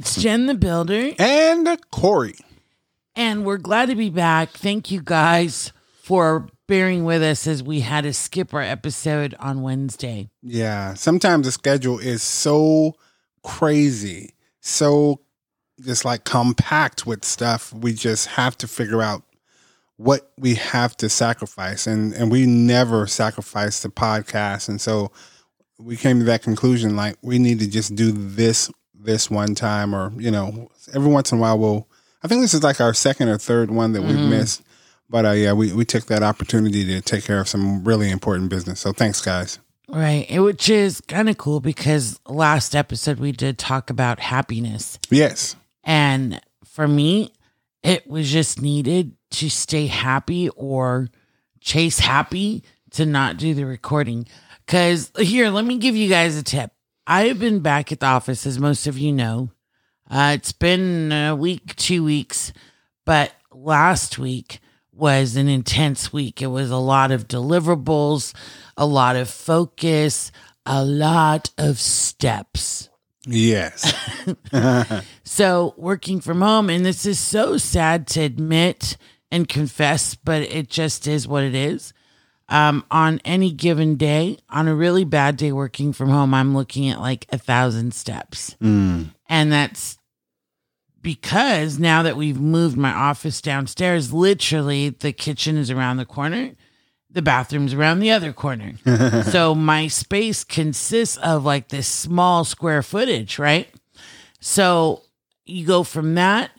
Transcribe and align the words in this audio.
It's 0.00 0.16
Jen 0.16 0.46
the 0.46 0.54
Builder, 0.54 1.10
and 1.18 1.78
Corey. 1.90 2.36
and 3.14 3.44
we're 3.44 3.58
glad 3.58 3.90
to 3.90 3.94
be 3.94 4.08
back. 4.08 4.48
Thank 4.48 4.90
you 4.90 5.02
guys 5.02 5.74
for 6.00 6.48
bearing 6.66 7.04
with 7.04 7.22
us 7.22 7.46
as 7.46 7.62
we 7.62 7.80
had 7.80 8.04
to 8.04 8.14
skip 8.14 8.54
our 8.54 8.62
episode 8.62 9.34
on 9.38 9.60
Wednesday. 9.60 10.30
Yeah, 10.42 10.94
sometimes 10.94 11.44
the 11.44 11.52
schedule 11.52 11.98
is 11.98 12.22
so 12.22 12.94
crazy, 13.42 14.32
so 14.62 15.20
just 15.78 16.06
like 16.06 16.24
compact 16.24 17.04
with 17.04 17.22
stuff. 17.22 17.70
We 17.74 17.92
just 17.92 18.28
have 18.28 18.56
to 18.56 18.66
figure 18.66 19.02
out 19.02 19.22
what 19.98 20.32
we 20.38 20.54
have 20.54 20.96
to 20.96 21.10
sacrifice, 21.10 21.86
and 21.86 22.14
and 22.14 22.32
we 22.32 22.46
never 22.46 23.06
sacrifice 23.06 23.82
the 23.82 23.90
podcast, 23.90 24.70
and 24.70 24.80
so 24.80 25.12
we 25.78 25.98
came 25.98 26.20
to 26.20 26.24
that 26.24 26.42
conclusion 26.42 26.96
like 26.96 27.16
we 27.20 27.38
need 27.38 27.58
to 27.58 27.68
just 27.68 27.94
do 27.94 28.12
this 28.12 28.70
this 29.02 29.30
one 29.30 29.54
time, 29.54 29.94
or 29.94 30.12
you 30.16 30.30
know, 30.30 30.70
every 30.94 31.10
once 31.10 31.32
in 31.32 31.38
a 31.38 31.40
while 31.40 31.58
we'll. 31.58 31.88
I 32.22 32.28
think 32.28 32.42
this 32.42 32.52
is 32.54 32.62
like 32.62 32.80
our 32.80 32.92
second 32.92 33.28
or 33.28 33.38
third 33.38 33.70
one 33.70 33.92
that 33.92 34.02
we've 34.02 34.18
missed. 34.18 34.62
But 35.08 35.24
uh, 35.26 35.30
yeah, 35.30 35.54
we, 35.54 35.72
we 35.72 35.84
took 35.84 36.04
that 36.06 36.22
opportunity 36.22 36.84
to 36.84 37.00
take 37.00 37.24
care 37.24 37.40
of 37.40 37.48
some 37.48 37.82
really 37.82 38.10
important 38.10 38.50
business. 38.50 38.78
So 38.78 38.92
thanks, 38.92 39.20
guys. 39.20 39.58
Right, 39.88 40.26
it- 40.28 40.38
which 40.40 40.68
is 40.68 41.00
kind 41.00 41.28
of 41.28 41.36
cool 41.38 41.60
because 41.60 42.20
last 42.28 42.76
episode 42.76 43.18
we 43.18 43.32
did 43.32 43.58
talk 43.58 43.90
about 43.90 44.20
happiness. 44.20 44.98
Yes. 45.10 45.56
And 45.82 46.40
for 46.64 46.86
me, 46.86 47.32
it 47.82 48.06
was 48.06 48.30
just 48.30 48.60
needed 48.60 49.16
to 49.30 49.48
stay 49.48 49.86
happy 49.86 50.48
or 50.50 51.08
chase 51.60 51.98
happy 51.98 52.62
to 52.90 53.06
not 53.06 53.38
do 53.38 53.54
the 53.54 53.64
recording. 53.64 54.26
Because 54.66 55.10
here, 55.18 55.48
let 55.50 55.64
me 55.64 55.78
give 55.78 55.96
you 55.96 56.08
guys 56.08 56.36
a 56.36 56.42
tip. 56.44 56.70
I 57.10 57.26
have 57.26 57.40
been 57.40 57.58
back 57.58 57.90
at 57.90 57.98
the 57.98 58.06
office, 58.06 58.46
as 58.46 58.60
most 58.60 58.86
of 58.86 58.96
you 58.96 59.10
know. 59.10 59.50
Uh, 60.08 60.34
it's 60.36 60.52
been 60.52 61.10
a 61.10 61.34
week, 61.34 61.74
two 61.74 62.04
weeks, 62.04 62.52
but 63.04 63.32
last 63.50 64.16
week 64.16 64.60
was 64.92 65.34
an 65.34 65.48
intense 65.48 66.12
week. 66.12 66.40
It 66.40 66.46
was 66.46 66.70
a 66.70 66.76
lot 66.76 67.10
of 67.10 67.26
deliverables, 67.26 68.32
a 68.76 68.86
lot 68.86 69.16
of 69.16 69.28
focus, 69.28 70.30
a 70.64 70.84
lot 70.84 71.50
of 71.58 71.80
steps. 71.80 72.88
Yes. 73.26 73.92
So, 75.24 75.74
working 75.76 76.20
from 76.20 76.40
home, 76.40 76.70
and 76.70 76.84
this 76.84 77.06
is 77.06 77.18
so 77.18 77.56
sad 77.56 78.08
to 78.08 78.20
admit 78.20 78.96
and 79.30 79.48
confess, 79.48 80.16
but 80.16 80.42
it 80.42 80.68
just 80.68 81.06
is 81.06 81.26
what 81.26 81.44
it 81.44 81.54
is. 81.54 81.92
Um, 82.50 82.84
on 82.90 83.20
any 83.24 83.52
given 83.52 83.94
day, 83.94 84.38
on 84.50 84.66
a 84.66 84.74
really 84.74 85.04
bad 85.04 85.36
day 85.36 85.52
working 85.52 85.92
from 85.92 86.10
home, 86.10 86.34
I'm 86.34 86.54
looking 86.54 86.88
at 86.88 87.00
like 87.00 87.26
a 87.30 87.38
thousand 87.38 87.94
steps. 87.94 88.56
Mm. 88.60 89.14
And 89.28 89.52
that's 89.52 89.96
because 91.00 91.78
now 91.78 92.02
that 92.02 92.16
we've 92.16 92.40
moved 92.40 92.76
my 92.76 92.92
office 92.92 93.40
downstairs, 93.40 94.12
literally 94.12 94.90
the 94.90 95.12
kitchen 95.12 95.56
is 95.56 95.70
around 95.70 95.98
the 95.98 96.04
corner, 96.04 96.52
the 97.08 97.22
bathroom's 97.22 97.72
around 97.72 98.00
the 98.00 98.10
other 98.10 98.32
corner. 98.32 98.72
so 99.24 99.54
my 99.54 99.86
space 99.86 100.42
consists 100.42 101.16
of 101.18 101.44
like 101.44 101.68
this 101.68 101.86
small 101.86 102.44
square 102.44 102.82
footage, 102.82 103.38
right? 103.38 103.68
So 104.40 105.02
you 105.44 105.66
go 105.66 105.84
from 105.84 106.14
that 106.16 106.50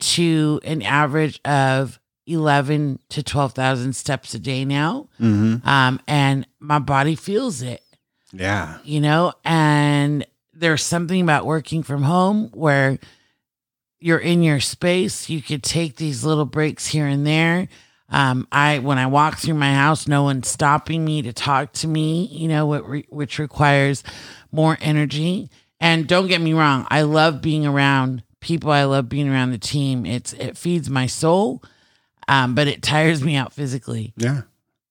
to 0.00 0.60
an 0.64 0.82
average 0.82 1.40
of 1.44 1.98
11 2.26 2.98
to 3.10 3.22
12,000 3.22 3.94
steps 3.94 4.34
a 4.34 4.38
day 4.38 4.64
now. 4.64 5.08
hmm 5.18 5.56
Um, 5.64 6.00
and 6.06 6.46
my 6.60 6.78
body 6.78 7.14
feels 7.16 7.62
it. 7.62 7.82
Yeah. 8.34 8.78
you 8.84 9.00
know 9.00 9.34
and 9.44 10.24
there's 10.54 10.82
something 10.82 11.20
about 11.20 11.44
working 11.44 11.82
from 11.82 12.02
home 12.02 12.48
where 12.54 12.98
you're 14.00 14.18
in 14.18 14.42
your 14.42 14.58
space. 14.60 15.28
You 15.28 15.42
could 15.42 15.62
take 15.62 15.96
these 15.96 16.24
little 16.24 16.44
breaks 16.46 16.86
here 16.86 17.06
and 17.06 17.26
there. 17.26 17.68
Um, 18.08 18.46
i 18.52 18.78
when 18.78 18.98
i 18.98 19.06
walk 19.06 19.38
through 19.38 19.54
my 19.54 19.72
house 19.74 20.06
no 20.06 20.22
one's 20.22 20.46
stopping 20.46 21.02
me 21.02 21.22
to 21.22 21.32
talk 21.32 21.72
to 21.74 21.88
me 21.88 22.26
you 22.26 22.46
know 22.46 22.66
what 22.66 22.86
re- 22.86 23.06
which 23.08 23.38
requires 23.38 24.02
more 24.50 24.76
energy. 24.82 25.48
And 25.80 26.06
don't 26.06 26.26
get 26.28 26.40
me 26.40 26.52
wrong 26.52 26.86
i 26.90 27.02
love 27.02 27.40
being 27.42 27.66
around 27.66 28.22
people. 28.40 28.70
I 28.70 28.84
love 28.84 29.08
being 29.08 29.28
around 29.30 29.52
the 29.52 29.58
team. 29.58 30.04
It's 30.04 30.32
it 30.34 30.58
feeds 30.58 30.90
my 30.90 31.06
soul 31.06 31.62
um, 32.28 32.54
but 32.54 32.68
it 32.68 32.82
tires 32.82 33.22
me 33.22 33.36
out 33.36 33.52
physically 33.52 34.12
Yeah. 34.16 34.42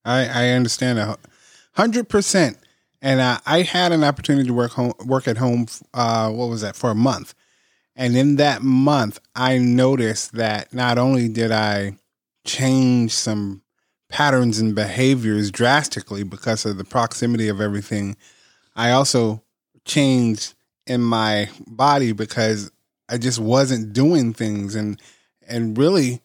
I, 0.04 0.26
I 0.26 0.50
understand 0.50 1.00
a 1.00 1.18
hundred 1.74 2.10
percent. 2.10 2.58
And 3.02 3.20
uh, 3.20 3.40
I 3.46 3.64
had 3.64 3.92
an 3.92 4.04
opportunity 4.04 4.48
to 4.48 4.54
work 4.54 4.72
home, 4.74 4.94
work 5.06 5.28
at 5.28 5.38
home. 5.38 5.66
Uh, 5.94 6.30
what 6.32 6.50
was 6.50 6.62
that 6.62 6.76
for 6.76 6.92
a 6.92 6.96
month? 6.96 7.34
And 7.96 8.16
in 8.16 8.36
that 8.36 8.62
month, 8.62 9.20
I 9.36 9.58
noticed 9.58 10.34
that 10.34 10.74
not 10.74 10.98
only 10.98 11.28
did 11.28 11.52
I 11.52 11.98
change 12.46 13.12
some 13.12 13.64
patterns 14.10 14.60
and 14.60 14.76
behaviors 14.76 15.52
drastically 15.52 16.24
because 16.24 16.66
of 16.66 16.78
the 16.78 16.84
proximity 16.84 17.48
of 17.48 17.60
everything, 17.60 18.18
I 18.76 18.92
also 18.92 19.44
changed 19.84 20.54
in 20.86 21.02
my 21.02 21.50
body 21.68 22.12
because 22.12 22.72
I 23.10 23.18
just 23.18 23.40
wasn't 23.40 23.94
doing 23.94 24.34
things 24.34 24.76
and 24.76 25.02
and 25.48 25.78
really 25.78 26.22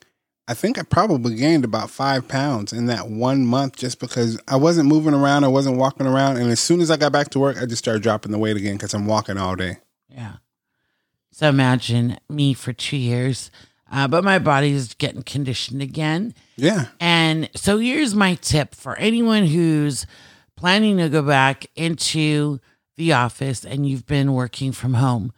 I 0.48 0.54
think 0.54 0.78
I 0.78 0.82
probably 0.82 1.34
gained 1.34 1.64
about 1.64 1.90
five 1.90 2.28
pounds 2.28 2.72
in 2.72 2.86
that 2.86 3.08
one 3.08 3.44
month 3.44 3.76
just 3.76 3.98
because 3.98 4.40
I 4.46 4.56
wasn't 4.56 4.88
moving 4.88 5.14
around, 5.14 5.42
I 5.42 5.48
wasn't 5.48 5.76
walking 5.76 6.06
around, 6.06 6.36
and 6.36 6.50
as 6.50 6.60
soon 6.60 6.80
as 6.80 6.90
I 6.90 6.96
got 6.96 7.10
back 7.12 7.30
to 7.30 7.40
work, 7.40 7.60
I 7.60 7.66
just 7.66 7.78
started 7.78 8.02
dropping 8.02 8.30
the 8.30 8.38
weight 8.38 8.56
again 8.56 8.76
because 8.76 8.94
I'm 8.94 9.06
walking 9.06 9.38
all 9.38 9.56
day. 9.56 9.78
Yeah. 10.08 10.34
So 11.32 11.48
imagine 11.48 12.18
me 12.28 12.54
for 12.54 12.72
two 12.72 12.96
years, 12.96 13.50
uh, 13.90 14.06
but 14.06 14.22
my 14.22 14.38
body 14.38 14.70
is 14.70 14.94
getting 14.94 15.22
conditioned 15.22 15.82
again. 15.82 16.32
Yeah, 16.56 16.86
And 17.00 17.50
so 17.54 17.78
here's 17.78 18.14
my 18.14 18.36
tip 18.36 18.74
for 18.74 18.96
anyone 18.96 19.46
who's 19.46 20.06
planning 20.56 20.96
to 20.98 21.08
go 21.08 21.22
back 21.22 21.66
into 21.74 22.60
the 22.96 23.12
office 23.12 23.64
and 23.64 23.86
you've 23.86 24.06
been 24.06 24.32
working 24.32 24.72
from 24.72 24.94
home. 24.94 25.32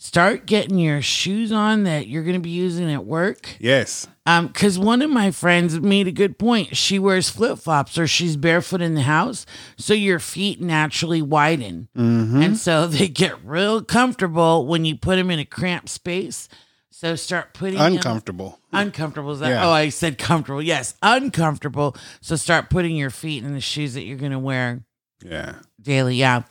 Start 0.00 0.46
getting 0.46 0.78
your 0.78 1.02
shoes 1.02 1.50
on 1.50 1.82
that 1.82 2.06
you're 2.06 2.22
going 2.22 2.34
to 2.36 2.40
be 2.40 2.50
using 2.50 2.88
at 2.88 3.04
work. 3.04 3.56
yes, 3.58 4.06
Um, 4.26 4.46
because 4.46 4.78
one 4.78 5.02
of 5.02 5.10
my 5.10 5.32
friends 5.32 5.80
made 5.80 6.06
a 6.06 6.12
good 6.12 6.38
point. 6.38 6.76
She 6.76 7.00
wears 7.00 7.28
flip 7.28 7.58
flops 7.58 7.98
or 7.98 8.06
she's 8.06 8.36
barefoot 8.36 8.80
in 8.80 8.94
the 8.94 9.02
house, 9.02 9.44
so 9.76 9.94
your 9.94 10.20
feet 10.20 10.60
naturally 10.60 11.20
widen, 11.20 11.88
mm-hmm. 11.96 12.40
and 12.40 12.56
so 12.56 12.86
they 12.86 13.08
get 13.08 13.44
real 13.44 13.82
comfortable 13.82 14.66
when 14.68 14.84
you 14.84 14.94
put 14.96 15.16
them 15.16 15.32
in 15.32 15.40
a 15.40 15.44
cramped 15.44 15.88
space. 15.88 16.48
So 16.90 17.16
start 17.16 17.52
putting 17.52 17.80
uncomfortable. 17.80 18.60
uncomfortable. 18.72 19.32
Is 19.32 19.40
that? 19.40 19.48
Yeah. 19.48 19.66
Oh, 19.66 19.70
I 19.72 19.88
said 19.88 20.16
comfortable. 20.16 20.62
Yes, 20.62 20.94
uncomfortable. 21.02 21.96
So 22.20 22.36
start 22.36 22.70
putting 22.70 22.94
your 22.96 23.10
feet 23.10 23.42
in 23.42 23.52
the 23.52 23.60
shoes 23.60 23.94
that 23.94 24.02
you're 24.02 24.16
going 24.16 24.32
to 24.32 24.38
wear 24.38 24.82
Yeah, 25.24 25.56
daily. 25.80 26.14
Yeah. 26.16 26.42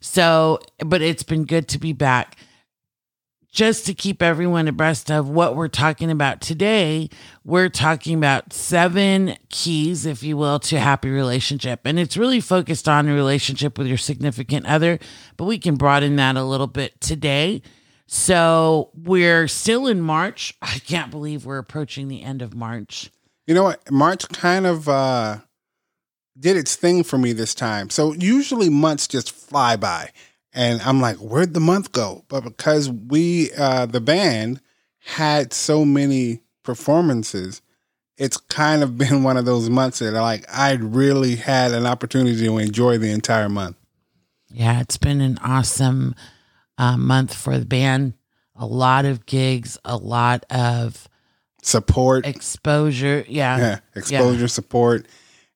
So, 0.00 0.58
but 0.84 1.00
it's 1.02 1.22
been 1.22 1.44
good 1.44 1.66
to 1.68 1.78
be 1.78 1.92
back. 1.94 2.36
Just 3.52 3.84
to 3.86 3.94
keep 3.94 4.22
everyone 4.22 4.68
abreast 4.68 5.10
of 5.10 5.28
what 5.28 5.56
we're 5.56 5.66
talking 5.66 6.08
about 6.08 6.40
today, 6.40 7.10
we're 7.44 7.68
talking 7.68 8.16
about 8.16 8.52
seven 8.52 9.36
keys, 9.48 10.06
if 10.06 10.22
you 10.22 10.36
will, 10.36 10.60
to 10.60 10.78
happy 10.78 11.10
relationship. 11.10 11.80
And 11.84 11.98
it's 11.98 12.16
really 12.16 12.40
focused 12.40 12.88
on 12.88 13.08
a 13.08 13.14
relationship 13.14 13.76
with 13.76 13.88
your 13.88 13.98
significant 13.98 14.66
other, 14.66 15.00
but 15.36 15.46
we 15.46 15.58
can 15.58 15.74
broaden 15.74 16.14
that 16.16 16.36
a 16.36 16.44
little 16.44 16.68
bit 16.68 17.00
today. 17.00 17.60
So 18.06 18.90
we're 18.94 19.48
still 19.48 19.88
in 19.88 20.00
March. 20.00 20.54
I 20.62 20.78
can't 20.78 21.10
believe 21.10 21.44
we're 21.44 21.58
approaching 21.58 22.06
the 22.06 22.22
end 22.22 22.42
of 22.42 22.54
March. 22.54 23.10
you 23.48 23.54
know 23.54 23.64
what? 23.64 23.90
March 23.90 24.28
kind 24.28 24.64
of 24.64 24.88
uh, 24.88 25.38
did 26.38 26.56
its 26.56 26.76
thing 26.76 27.02
for 27.02 27.18
me 27.18 27.32
this 27.32 27.54
time. 27.54 27.90
So 27.90 28.12
usually 28.14 28.68
months 28.68 29.08
just 29.08 29.32
fly 29.32 29.74
by, 29.74 30.10
and 30.52 30.80
I'm 30.82 31.00
like, 31.00 31.16
where'd 31.16 31.54
the 31.54 31.60
month 31.60 31.92
go? 31.92 32.24
But 32.28 32.44
because 32.44 32.90
we, 32.90 33.50
uh, 33.56 33.86
the 33.86 34.00
band, 34.00 34.60
had 34.98 35.52
so 35.52 35.84
many 35.84 36.40
performances, 36.62 37.62
it's 38.16 38.36
kind 38.36 38.82
of 38.82 38.98
been 38.98 39.22
one 39.22 39.36
of 39.36 39.44
those 39.44 39.70
months 39.70 40.00
that 40.00 40.12
like 40.12 40.44
I 40.52 40.72
really 40.74 41.36
had 41.36 41.72
an 41.72 41.86
opportunity 41.86 42.44
to 42.46 42.58
enjoy 42.58 42.98
the 42.98 43.10
entire 43.10 43.48
month. 43.48 43.76
Yeah, 44.52 44.80
it's 44.80 44.96
been 44.96 45.20
an 45.20 45.38
awesome 45.42 46.14
uh, 46.76 46.96
month 46.96 47.34
for 47.34 47.58
the 47.58 47.66
band. 47.66 48.14
A 48.56 48.66
lot 48.66 49.04
of 49.04 49.24
gigs, 49.24 49.78
a 49.84 49.96
lot 49.96 50.44
of 50.50 51.08
Support, 51.62 52.26
exposure. 52.26 53.24
Yeah, 53.28 53.58
yeah, 53.58 53.78
exposure, 53.94 54.48
support, 54.48 55.06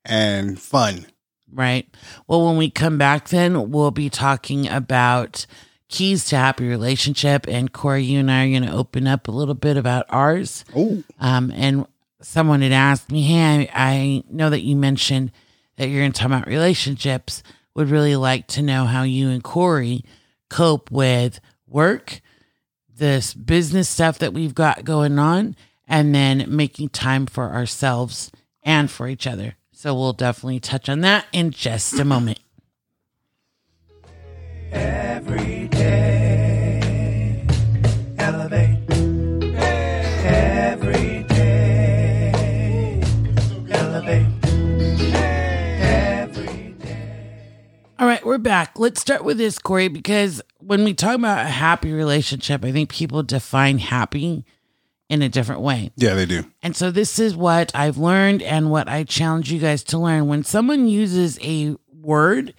and 0.05 0.61
fun. 0.61 1.07
Right. 1.55 1.89
Well, 2.27 2.47
when 2.47 2.57
we 2.57 2.71
come 2.71 2.99
back, 2.99 3.29
then 3.29 3.71
we'll 3.71 3.91
be 3.91 4.11
talking 4.11 4.69
about 4.69 5.47
keys 5.89 6.25
to 6.27 6.37
happy 6.37 6.67
relationship. 6.67 7.47
And 7.49 7.73
Corey, 7.73 8.05
you 8.05 8.19
and 8.21 8.31
I 8.31 8.47
are 8.47 8.51
going 8.51 8.63
to 8.65 8.73
open 8.73 9.07
up 9.07 9.29
a 9.29 9.33
little 9.33 9.55
bit 9.55 9.77
about 9.77 10.07
ours. 10.09 10.65
Oh, 10.75 11.03
Um, 11.19 11.53
and 11.55 11.87
someone 12.21 12.63
had 12.63 12.73
asked 12.73 13.11
me, 13.11 13.23
Hey, 13.23 13.69
I, 13.73 13.93
I 13.93 14.23
know 14.31 14.51
that 14.51 14.63
you 14.63 14.77
mentioned 14.77 15.33
that 15.77 15.89
you're 15.89 16.03
going 16.03 16.13
to 16.13 16.19
talk 16.19 16.27
about 16.27 16.47
relationships. 16.47 17.43
Would 17.75 17.91
really 17.91 18.15
like 18.15 18.47
to 18.49 18.63
know 18.63 18.85
how 18.85 19.03
you 19.03 19.31
and 19.31 19.43
Corey 19.43 20.05
cope 20.49 20.91
with 20.93 21.41
work, 21.67 22.21
this 22.89 23.35
business 23.35 23.89
stuff 23.89 24.19
that 24.19 24.33
we've 24.33 24.55
got 24.55 24.85
going 24.85 25.19
on 25.19 25.57
and 25.89 26.15
then 26.15 26.45
making 26.49 26.91
time 26.91 27.27
for 27.27 27.51
ourselves 27.51 28.31
and 28.63 28.91
for 28.91 29.09
each 29.09 29.27
other. 29.27 29.57
So 29.85 29.95
we'll 29.95 30.15
definitely 30.15 30.61
touch 30.61 30.89
on 30.89 31.03
that 31.03 31.27
in 31.31 31.51
just 31.51 31.99
a 31.99 32.07
moment. 32.07 32.41
Every 34.73 35.69
day, 35.69 37.47
elevate. 38.17 38.79
Every 40.25 41.25
day, 41.25 43.03
elevate. 43.71 44.27
Every 45.83 46.75
day. 46.79 47.39
All 47.99 48.07
right, 48.07 48.25
we're 48.25 48.39
back. 48.39 48.79
Let's 48.79 49.03
start 49.03 49.23
with 49.23 49.37
this, 49.37 49.59
Corey, 49.59 49.89
because 49.89 50.41
when 50.61 50.85
we 50.85 50.95
talk 50.95 51.17
about 51.17 51.45
a 51.45 51.51
happy 51.51 51.93
relationship, 51.93 52.65
I 52.65 52.73
think 52.73 52.89
people 52.89 53.23
define 53.23 53.77
happy 53.77 54.47
in 55.09 55.23
a 55.23 55.29
different 55.29 55.61
way. 55.61 55.91
Yeah, 55.97 56.15
they 56.15 56.27
do. 56.27 56.45
And 56.63 56.75
so 56.75 56.91
this 56.91 57.19
is 57.19 57.37
what 57.37 57.71
I've 57.75 57.99
learned 57.99 58.43
and 58.43 58.71
what 58.71 58.89
I 58.89 59.05
challenge 59.05 59.53
you 59.53 59.59
guys 59.61 59.85
to 59.85 59.99
learn. 59.99 60.29
When 60.29 60.45
someone 60.45 60.89
uses 60.89 61.39
a 61.43 61.77
word, 61.93 62.55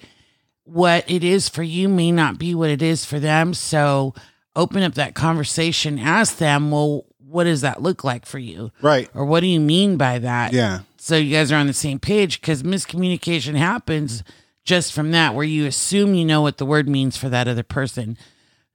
what 0.64 1.08
it 1.10 1.24
is 1.24 1.48
for 1.48 1.62
you 1.62 1.88
may 1.88 2.12
not 2.12 2.38
be 2.38 2.54
what 2.54 2.70
it 2.70 2.82
is 2.82 3.04
for 3.04 3.18
them. 3.18 3.54
So 3.54 4.14
open 4.54 4.82
up 4.82 4.94
that 4.94 5.14
conversation, 5.14 5.98
ask 5.98 6.38
them, 6.38 6.70
well, 6.70 7.04
what 7.18 7.44
does 7.44 7.60
that 7.60 7.82
look 7.82 8.04
like 8.04 8.24
for 8.24 8.38
you? 8.38 8.70
Right. 8.80 9.10
Or 9.12 9.24
what 9.24 9.40
do 9.40 9.46
you 9.46 9.60
mean 9.60 9.96
by 9.96 10.18
that? 10.20 10.52
Yeah. 10.52 10.80
So 10.96 11.16
you 11.16 11.34
guys 11.36 11.52
are 11.52 11.56
on 11.56 11.66
the 11.66 11.72
same 11.72 11.98
page 11.98 12.40
because 12.40 12.62
miscommunication 12.62 13.54
happens 13.54 14.22
just 14.64 14.92
from 14.92 15.12
that, 15.12 15.34
where 15.34 15.44
you 15.44 15.66
assume 15.66 16.14
you 16.14 16.24
know 16.24 16.42
what 16.42 16.58
the 16.58 16.66
word 16.66 16.88
means 16.88 17.16
for 17.16 17.28
that 17.28 17.46
other 17.46 17.62
person. 17.62 18.18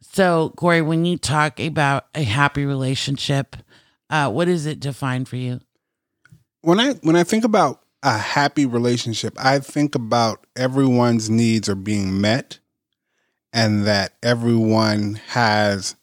So, 0.01 0.51
Corey, 0.57 0.81
when 0.81 1.05
you 1.05 1.17
talk 1.17 1.59
about 1.59 2.07
a 2.15 2.23
happy 2.23 2.65
relationship, 2.65 3.55
uh, 4.09 4.29
what 4.29 4.45
does 4.45 4.65
it 4.65 4.79
defined 4.79 5.29
for 5.29 5.37
you? 5.37 5.61
When 6.61 6.79
I 6.79 6.93
when 6.95 7.15
I 7.15 7.23
think 7.23 7.43
about 7.43 7.81
a 8.03 8.17
happy 8.17 8.65
relationship, 8.65 9.33
I 9.39 9.59
think 9.59 9.95
about 9.95 10.45
everyone's 10.55 11.29
needs 11.29 11.69
are 11.69 11.75
being 11.75 12.19
met 12.19 12.59
and 13.53 13.85
that 13.85 14.13
everyone 14.23 15.19
has 15.29 15.95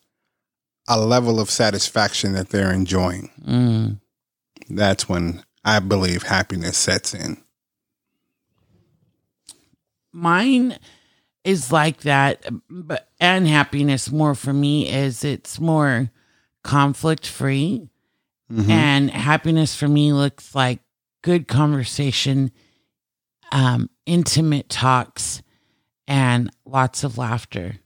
a 0.89 0.99
level 0.99 1.39
of 1.39 1.51
satisfaction 1.51 2.33
that 2.33 2.51
they're 2.51 2.73
enjoying. 2.73 3.31
Mm. 3.47 4.01
That's 4.71 5.09
when 5.09 5.45
I 5.65 5.81
believe 5.81 6.23
happiness 6.23 6.77
sets 6.77 7.15
in. 7.15 7.43
Mine 10.13 10.79
is 11.45 11.73
like 11.73 12.01
that, 12.03 12.45
but 12.69 13.09
and 13.21 13.47
happiness 13.47 14.11
more 14.11 14.35
for 14.35 14.53
me 14.53 14.89
is 14.89 15.25
it's 15.25 15.59
more 15.61 16.11
conflict 16.65 17.27
free. 17.27 17.89
Mhm. 18.53 18.69
And 18.71 19.11
happiness 19.11 19.75
for 19.75 19.89
me 19.89 20.13
looks 20.13 20.55
like 20.55 20.81
good 21.23 21.49
conversation, 21.49 22.51
um, 23.53 23.91
intimate 24.07 24.69
talks, 24.69 25.43
and 26.07 26.51
lots 26.65 27.05
of 27.05 27.19
laughter. 27.19 27.79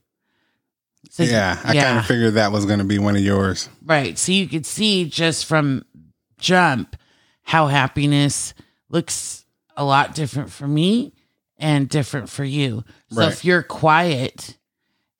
So, 1.09 1.23
yeah, 1.23 1.59
I 1.63 1.73
kind 1.75 1.99
of 1.99 2.05
figured 2.05 2.35
that 2.35 2.51
was 2.51 2.65
going 2.65 2.79
to 2.79 2.85
be 2.85 2.97
one 2.97 3.15
of 3.15 3.21
yours. 3.21 3.69
right. 3.85 4.17
So 4.17 4.31
you 4.31 4.47
could 4.47 4.65
see 4.65 5.05
just 5.05 5.45
from 5.45 5.83
jump 6.39 6.95
how 7.43 7.67
happiness 7.67 8.53
looks 8.89 9.45
a 9.75 9.83
lot 9.83 10.15
different 10.15 10.49
for 10.51 10.67
me 10.67 11.12
and 11.57 11.87
different 11.89 12.29
for 12.29 12.43
you. 12.43 12.83
So 13.11 13.21
Right. 13.21 13.31
if 13.31 13.45
you're 13.45 13.63
quiet 13.63 14.57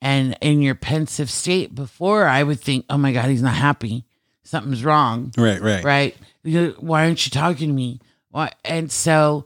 and 0.02 0.38
in 0.42 0.62
your 0.62 0.76
pensive 0.76 1.30
state 1.30 1.74
before, 1.76 2.28
I 2.28 2.44
would 2.44 2.60
think, 2.60 2.86
oh 2.90 2.98
my 2.98 3.12
God, 3.14 3.30
he's 3.30 3.42
not 3.42 3.56
happy. 3.56 4.06
Something's 4.44 4.84
wrong. 4.84 5.32
Right, 5.38 5.62
right. 5.62 5.84
right? 5.84 6.18
You 6.44 6.62
know, 6.62 6.76
Why 6.80 7.06
aren't 7.06 7.26
you 7.26 7.30
talking 7.32 7.70
to 7.70 7.74
me? 7.74 8.00
Why? 8.30 8.52
And 8.66 8.92
so 8.92 9.46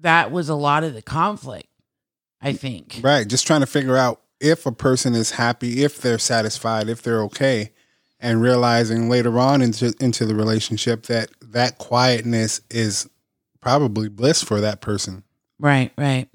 that 0.00 0.30
was 0.30 0.48
a 0.48 0.54
lot 0.54 0.84
of 0.84 0.92
the 0.94 1.02
conflict, 1.02 1.68
I 2.40 2.52
think. 2.52 3.00
Right. 3.02 3.26
Just 3.26 3.46
trying 3.46 3.60
to 3.60 3.66
figure 3.66 3.96
out 3.96 4.20
if 4.40 4.66
a 4.66 4.72
person 4.72 5.14
is 5.14 5.32
happy, 5.32 5.82
if 5.82 5.98
they're 6.00 6.18
satisfied, 6.18 6.88
if 6.90 7.00
they're 7.00 7.22
okay, 7.22 7.72
and 8.20 8.42
realizing 8.42 9.08
later 9.08 9.38
on 9.38 9.62
into 9.62 9.94
into 10.00 10.26
the 10.26 10.34
relationship 10.34 11.04
that 11.04 11.30
that 11.40 11.78
quietness 11.78 12.60
is 12.70 13.08
probably 13.60 14.08
bliss 14.08 14.42
for 14.42 14.60
that 14.60 14.80
person. 14.80 15.22
Right, 15.58 15.92
right. 15.96 16.28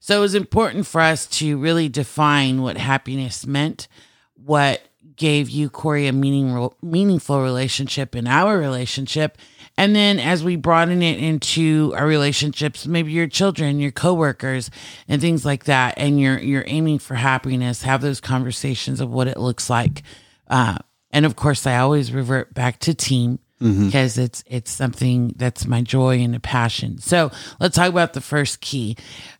So 0.00 0.16
it 0.16 0.20
was 0.20 0.34
important 0.34 0.86
for 0.86 1.00
us 1.00 1.26
to 1.38 1.56
really 1.58 1.88
define 1.88 2.62
what 2.62 2.76
happiness 2.76 3.46
meant, 3.46 3.86
what 4.34 4.82
gave 5.16 5.48
you, 5.48 5.70
Corey, 5.70 6.08
a 6.08 6.12
meaning, 6.12 6.70
meaningful 6.82 7.40
relationship 7.40 8.16
in 8.16 8.26
our 8.26 8.58
relationship. 8.58 9.38
And 9.78 9.94
then 9.94 10.18
as 10.18 10.42
we 10.42 10.56
broaden 10.56 11.02
it 11.02 11.18
into 11.18 11.92
our 11.96 12.06
relationships, 12.06 12.86
maybe 12.86 13.12
your 13.12 13.28
children, 13.28 13.78
your 13.80 13.92
coworkers, 13.92 14.70
and 15.08 15.20
things 15.20 15.44
like 15.44 15.64
that, 15.64 15.94
and 15.96 16.20
you're 16.20 16.38
you're 16.38 16.64
aiming 16.66 16.98
for 16.98 17.14
happiness, 17.14 17.82
have 17.82 18.02
those 18.02 18.20
conversations 18.20 19.00
of 19.00 19.10
what 19.10 19.28
it 19.28 19.38
looks 19.38 19.70
like. 19.70 20.02
Uh, 20.48 20.78
and 21.10 21.24
of 21.24 21.36
course, 21.36 21.66
I 21.66 21.78
always 21.78 22.12
revert 22.12 22.52
back 22.52 22.80
to 22.80 22.94
team 22.94 23.38
because 23.62 24.18
it's 24.18 24.42
it's 24.46 24.70
something 24.70 25.32
that's 25.36 25.66
my 25.66 25.80
joy 25.82 26.18
and 26.20 26.34
a 26.34 26.40
passion. 26.40 26.98
So 26.98 27.30
let's 27.60 27.76
talk 27.76 27.88
about 27.88 28.12
the 28.12 28.20
first 28.20 28.60
key, 28.60 28.96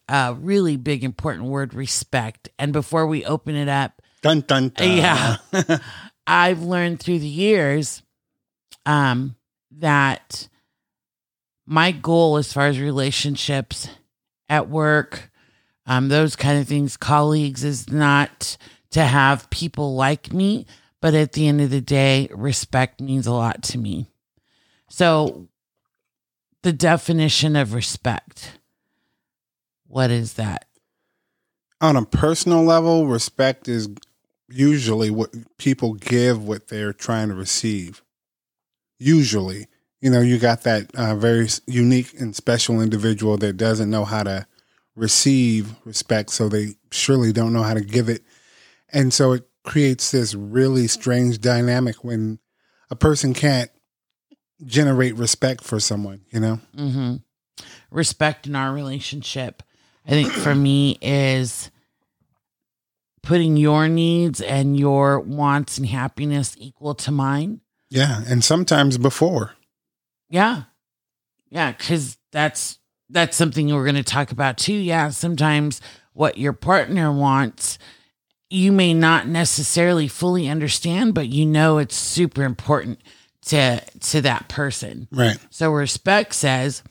uh, 0.08 0.34
really 0.38 0.76
big 0.76 1.04
important 1.04 1.46
word, 1.46 1.74
respect. 1.74 2.48
And 2.58 2.72
before 2.72 3.06
we 3.06 3.24
open 3.24 3.54
it 3.56 3.68
up, 3.68 4.00
Dun 4.22 4.40
dun 4.42 4.68
dun. 4.70 4.96
yeah, 4.96 5.36
I've 6.26 6.62
learned 6.62 7.00
through 7.00 7.18
the 7.18 7.26
years, 7.28 8.02
um, 8.86 9.36
that 9.78 10.48
my 11.66 11.92
goal 11.92 12.36
as 12.36 12.52
far 12.52 12.66
as 12.66 12.78
relationships 12.78 13.88
at 14.48 14.68
work, 14.68 15.30
um, 15.86 16.08
those 16.08 16.36
kind 16.36 16.60
of 16.60 16.68
things, 16.68 16.96
colleagues, 16.96 17.64
is 17.64 17.90
not 17.90 18.56
to 18.90 19.02
have 19.04 19.48
people 19.50 19.94
like 19.94 20.32
me, 20.32 20.66
but 21.00 21.14
at 21.14 21.32
the 21.32 21.48
end 21.48 21.60
of 21.60 21.70
the 21.70 21.80
day, 21.80 22.28
respect 22.32 23.00
means 23.00 23.26
a 23.26 23.32
lot 23.32 23.62
to 23.64 23.78
me. 23.78 24.08
So, 24.94 25.48
the 26.62 26.72
definition 26.74 27.56
of 27.56 27.72
respect, 27.72 28.58
what 29.86 30.10
is 30.10 30.34
that? 30.34 30.66
On 31.80 31.96
a 31.96 32.04
personal 32.04 32.62
level, 32.62 33.06
respect 33.06 33.68
is 33.68 33.88
usually 34.50 35.10
what 35.10 35.30
people 35.56 35.94
give 35.94 36.46
what 36.46 36.68
they're 36.68 36.92
trying 36.92 37.30
to 37.30 37.34
receive. 37.34 38.02
Usually, 38.98 39.66
you 40.02 40.10
know, 40.10 40.20
you 40.20 40.38
got 40.38 40.60
that 40.64 40.94
uh, 40.94 41.14
very 41.14 41.48
unique 41.66 42.12
and 42.20 42.36
special 42.36 42.82
individual 42.82 43.38
that 43.38 43.56
doesn't 43.56 43.88
know 43.88 44.04
how 44.04 44.24
to 44.24 44.46
receive 44.94 45.74
respect, 45.86 46.28
so 46.28 46.50
they 46.50 46.74
surely 46.90 47.32
don't 47.32 47.54
know 47.54 47.62
how 47.62 47.72
to 47.72 47.80
give 47.80 48.10
it. 48.10 48.24
And 48.92 49.10
so 49.10 49.32
it 49.32 49.48
creates 49.64 50.10
this 50.10 50.34
really 50.34 50.86
strange 50.86 51.40
dynamic 51.40 52.04
when 52.04 52.40
a 52.90 52.94
person 52.94 53.32
can't 53.32 53.70
generate 54.64 55.16
respect 55.16 55.64
for 55.64 55.80
someone, 55.80 56.22
you 56.30 56.40
know? 56.40 56.60
hmm 56.76 57.16
Respect 57.90 58.46
in 58.46 58.56
our 58.56 58.72
relationship, 58.72 59.62
I 60.06 60.10
think 60.10 60.32
for 60.32 60.54
me 60.54 60.98
is 61.00 61.70
putting 63.22 63.56
your 63.56 63.88
needs 63.88 64.40
and 64.40 64.78
your 64.78 65.20
wants 65.20 65.78
and 65.78 65.86
happiness 65.86 66.56
equal 66.58 66.94
to 66.96 67.10
mine. 67.10 67.60
Yeah. 67.90 68.22
And 68.26 68.42
sometimes 68.42 68.98
before. 68.98 69.52
Yeah. 70.28 70.64
Yeah, 71.50 71.72
cuz 71.72 72.16
that's 72.32 72.78
that's 73.10 73.36
something 73.36 73.68
we're 73.68 73.84
going 73.84 73.94
to 73.94 74.02
talk 74.02 74.32
about 74.32 74.56
too. 74.56 74.72
Yeah, 74.72 75.10
sometimes 75.10 75.80
what 76.14 76.38
your 76.38 76.54
partner 76.54 77.12
wants 77.12 77.78
you 78.52 78.70
may 78.70 78.92
not 78.92 79.26
necessarily 79.26 80.06
fully 80.06 80.46
understand, 80.46 81.14
but 81.14 81.28
you 81.28 81.46
know 81.46 81.78
it's 81.78 81.96
super 81.96 82.44
important 82.44 83.00
to 83.46 83.80
to 84.00 84.20
that 84.22 84.48
person. 84.48 85.08
Right. 85.10 85.38
So 85.50 85.70
respect 85.72 86.34
says, 86.34 86.82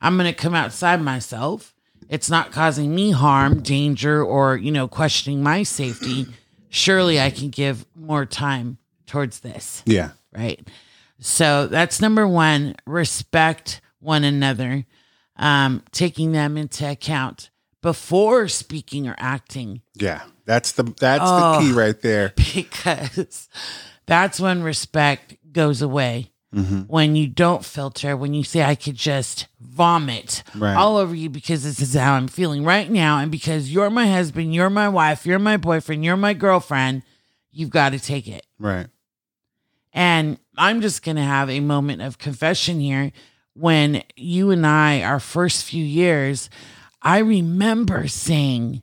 I'm 0.00 0.16
going 0.16 0.26
to 0.32 0.38
come 0.38 0.54
outside 0.54 1.00
myself. 1.02 1.74
It's 2.08 2.28
not 2.30 2.50
causing 2.52 2.92
me 2.94 3.12
harm, 3.12 3.60
danger, 3.62 4.22
or, 4.24 4.56
you 4.56 4.72
know, 4.72 4.88
questioning 4.88 5.42
my 5.42 5.62
safety. 5.62 6.26
Surely 6.68 7.20
I 7.20 7.30
can 7.30 7.50
give 7.50 7.86
more 7.94 8.26
time 8.26 8.78
towards 9.06 9.40
this, 9.40 9.82
Yeah. 9.86 10.10
right? 10.36 10.60
So 11.20 11.66
that's 11.68 12.00
number 12.00 12.26
one 12.26 12.74
respect 12.86 13.80
one 14.00 14.24
another, 14.24 14.86
um, 15.36 15.82
taking 15.92 16.32
them 16.32 16.56
into 16.56 16.88
account 16.90 17.50
before 17.82 18.48
speaking 18.48 19.06
or 19.06 19.14
acting 19.18 19.82
Yeah. 19.94 20.22
That's 20.46 20.72
the 20.72 20.82
that's 20.82 21.22
Oh. 21.24 21.52
the 21.52 21.58
key 21.60 21.72
right 21.72 22.00
there. 22.00 22.32
because 22.54 23.48
that's 24.06 24.40
when 24.40 24.62
respect 24.64 25.36
goes 25.52 25.82
away. 25.82 26.30
Mm-hmm. 26.54 26.80
When 26.88 27.14
you 27.14 27.28
don't 27.28 27.64
filter, 27.64 28.16
when 28.16 28.34
you 28.34 28.42
say, 28.42 28.62
I 28.64 28.74
could 28.74 28.96
just 28.96 29.46
vomit 29.60 30.42
Right. 30.56 30.74
all 30.74 30.96
over 30.96 31.14
you 31.14 31.30
because 31.30 31.62
this 31.62 31.80
is 31.80 31.94
how 31.94 32.14
I'm 32.14 32.26
feeling 32.26 32.64
right 32.64 32.90
now. 32.90 33.18
And 33.18 33.30
because 33.30 33.72
you're 33.72 33.88
my 33.90 34.08
husband, 34.08 34.52
you're 34.52 34.68
my 34.70 34.88
wife, 34.88 35.24
you're 35.24 35.38
my 35.38 35.56
boyfriend, 35.56 36.04
you're 36.04 36.16
my 36.16 36.34
girlfriend, 36.34 37.02
you've 37.52 37.70
got 37.70 37.90
to 37.90 38.00
take 38.00 38.26
it. 38.26 38.44
Right. 38.58 38.88
And 39.92 40.38
I'm 40.56 40.80
just 40.80 41.04
going 41.04 41.16
to 41.16 41.22
have 41.22 41.48
a 41.48 41.60
moment 41.60 42.02
of 42.02 42.18
confession 42.18 42.80
here. 42.80 43.12
When 43.54 44.02
you 44.16 44.50
and 44.50 44.66
I, 44.66 45.02
our 45.02 45.20
first 45.20 45.64
few 45.64 45.84
years, 45.84 46.50
I 47.02 47.18
remember 47.18 48.08
saying 48.08 48.82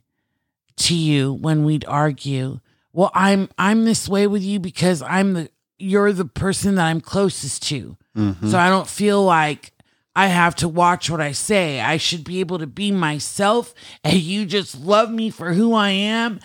to 0.76 0.94
you 0.94 1.32
when 1.34 1.64
we'd 1.64 1.84
argue, 1.86 2.60
"Well, 2.92 3.10
I'm 3.14 3.48
I'm 3.58 3.84
this 3.84 4.08
way 4.08 4.26
with 4.26 4.42
you 4.42 4.58
because 4.60 5.02
I'm 5.02 5.32
the 5.34 5.50
you're 5.78 6.12
the 6.12 6.24
person 6.24 6.74
that 6.76 6.86
I'm 6.86 7.00
closest 7.00 7.62
to. 7.68 7.96
Mhm. 8.16 8.50
So 8.50 8.58
I 8.58 8.68
don't 8.68 8.88
feel 8.88 9.22
like 9.24 9.72
I 10.16 10.26
have 10.26 10.54
to 10.56 10.68
watch 10.68 11.08
what 11.08 11.20
I 11.20 11.32
say. 11.32 11.80
I 11.80 11.96
should 11.98 12.24
be 12.24 12.40
able 12.40 12.58
to 12.58 12.66
be 12.66 12.90
myself 12.90 13.72
and 14.02 14.14
you 14.18 14.44
just 14.46 14.80
love 14.80 15.10
me 15.10 15.30
for 15.30 15.52
who 15.52 15.74
I 15.74 15.90
am." 15.90 16.40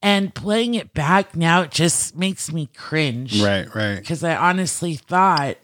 And 0.00 0.32
playing 0.32 0.74
it 0.74 0.94
back 0.94 1.34
now, 1.34 1.62
it 1.62 1.72
just 1.72 2.16
makes 2.16 2.52
me 2.52 2.66
cringe 2.76 3.42
Right. 3.42 3.66
Right. 3.74 3.96
because 3.96 4.22
I 4.22 4.36
honestly 4.36 4.94
thought 4.94 5.56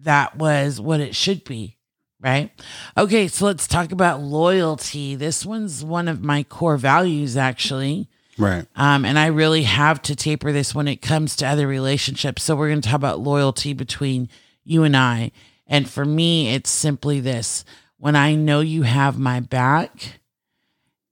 that 0.00 0.36
was 0.36 0.80
what 0.80 0.98
it 1.00 1.14
should 1.14 1.44
be. 1.44 1.76
Right. 2.20 2.50
Okay. 2.96 3.28
So 3.28 3.44
let's 3.46 3.66
talk 3.68 3.92
about 3.92 4.20
loyalty. 4.20 5.14
This 5.14 5.44
one's 5.46 5.84
one 5.84 6.08
of 6.08 6.22
my 6.24 6.42
core 6.42 6.76
values, 6.78 7.36
actually. 7.36 8.08
Right. 8.36 8.66
Um, 8.74 9.04
and 9.04 9.18
I 9.18 9.26
really 9.26 9.62
have 9.62 10.02
to 10.02 10.16
taper 10.16 10.52
this 10.52 10.74
when 10.74 10.88
it 10.88 11.02
comes 11.02 11.36
to 11.36 11.46
other 11.46 11.66
relationships. 11.66 12.42
So 12.42 12.56
we're 12.56 12.68
going 12.68 12.80
to 12.80 12.88
talk 12.88 12.96
about 12.96 13.20
loyalty 13.20 13.72
between 13.72 14.28
you 14.64 14.82
and 14.82 14.96
I. 14.96 15.30
And 15.66 15.88
for 15.88 16.04
me, 16.04 16.54
it's 16.54 16.70
simply 16.70 17.20
this 17.20 17.64
when 17.98 18.16
I 18.16 18.34
know 18.34 18.60
you 18.60 18.82
have 18.82 19.18
my 19.18 19.40
back 19.40 20.20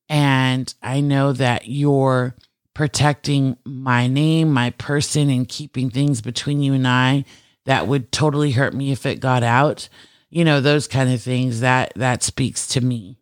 and 0.08 0.72
I 0.82 1.00
know 1.00 1.32
that 1.32 1.68
you're 1.68 2.34
protecting 2.74 3.56
my 3.64 4.06
name, 4.06 4.52
my 4.52 4.70
person, 4.70 5.30
and 5.30 5.48
keeping 5.48 5.90
things 5.90 6.20
between 6.20 6.62
you 6.62 6.74
and 6.74 6.86
I 6.86 7.24
that 7.64 7.86
would 7.86 8.12
totally 8.12 8.50
hurt 8.52 8.74
me 8.74 8.92
if 8.92 9.06
it 9.06 9.20
got 9.20 9.42
out. 9.42 9.88
You 10.28 10.44
know, 10.44 10.60
those 10.60 10.88
kind 10.88 11.12
of 11.12 11.22
things 11.22 11.60
that 11.60 11.92
that 11.96 12.22
speaks 12.22 12.66
to 12.68 12.80
me. 12.80 13.18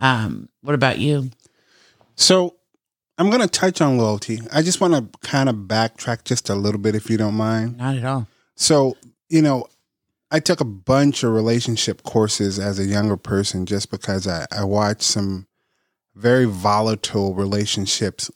Um, 0.00 0.48
what 0.60 0.74
about 0.74 0.98
you? 0.98 1.30
So 2.14 2.56
I'm 3.18 3.30
going 3.30 3.42
to 3.42 3.48
touch 3.48 3.80
on 3.80 3.98
loyalty. 3.98 4.40
I 4.52 4.62
just 4.62 4.80
want 4.80 4.94
to 4.94 5.18
kind 5.20 5.48
of 5.48 5.54
backtrack 5.54 6.24
just 6.24 6.48
a 6.48 6.54
little 6.54 6.80
bit, 6.80 6.94
if 6.94 7.10
you 7.10 7.16
don't 7.16 7.34
mind. 7.34 7.76
Not 7.76 7.96
at 7.96 8.04
all. 8.04 8.26
So, 8.56 8.96
you 9.28 9.42
know, 9.42 9.66
I 10.30 10.40
took 10.40 10.60
a 10.60 10.64
bunch 10.64 11.22
of 11.22 11.32
relationship 11.32 12.02
courses 12.04 12.58
as 12.58 12.78
a 12.78 12.84
younger 12.84 13.16
person 13.16 13.66
just 13.66 13.90
because 13.90 14.26
I, 14.26 14.46
I 14.50 14.64
watched 14.64 15.02
some 15.02 15.46
very 16.14 16.46
volatile 16.46 17.34
relationships 17.34 18.30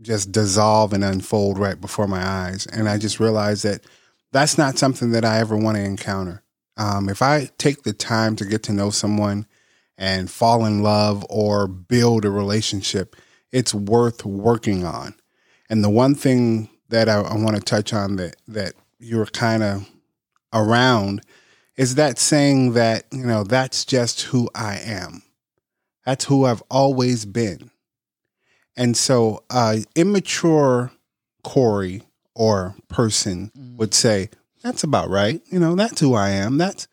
just 0.00 0.32
dissolve 0.32 0.92
and 0.92 1.04
unfold 1.04 1.58
right 1.58 1.80
before 1.80 2.08
my 2.08 2.26
eyes. 2.26 2.66
And 2.66 2.88
I 2.88 2.98
just 2.98 3.20
realized 3.20 3.64
that 3.64 3.82
that's 4.32 4.58
not 4.58 4.78
something 4.78 5.12
that 5.12 5.24
I 5.24 5.38
ever 5.38 5.56
want 5.56 5.76
to 5.76 5.84
encounter. 5.84 6.42
Um, 6.76 7.08
if 7.08 7.20
I 7.22 7.50
take 7.58 7.82
the 7.82 7.92
time 7.92 8.34
to 8.36 8.44
get 8.44 8.62
to 8.64 8.72
know 8.72 8.90
someone 8.90 9.46
and 9.98 10.30
fall 10.30 10.64
in 10.64 10.82
love 10.82 11.24
or 11.28 11.66
build 11.66 12.24
a 12.24 12.30
relationship, 12.30 13.14
it's 13.52 13.74
worth 13.74 14.24
working 14.24 14.84
on. 14.84 15.14
And 15.68 15.84
the 15.84 15.90
one 15.90 16.14
thing 16.14 16.68
that 16.88 17.08
I, 17.08 17.20
I 17.20 17.36
want 17.36 17.56
to 17.56 17.62
touch 17.62 17.92
on 17.92 18.16
that 18.16 18.36
that 18.48 18.74
you're 18.98 19.26
kind 19.26 19.62
of 19.62 19.88
around 20.52 21.22
is 21.76 21.94
that 21.94 22.18
saying 22.18 22.72
that 22.72 23.04
you 23.12 23.24
know 23.24 23.44
that's 23.44 23.84
just 23.84 24.22
who 24.22 24.48
I 24.54 24.78
am. 24.78 25.22
That's 26.04 26.24
who 26.24 26.44
I've 26.44 26.62
always 26.70 27.24
been. 27.24 27.70
And 28.76 28.96
so, 28.96 29.44
uh, 29.50 29.78
immature 29.94 30.90
Corey 31.44 32.02
or 32.34 32.74
person 32.88 33.50
would 33.76 33.94
say, 33.94 34.30
"That's 34.62 34.84
about 34.84 35.10
right. 35.10 35.42
You 35.50 35.58
know, 35.58 35.74
that's 35.74 36.00
who 36.00 36.14
I 36.14 36.30
am. 36.30 36.58
That's 36.58 36.88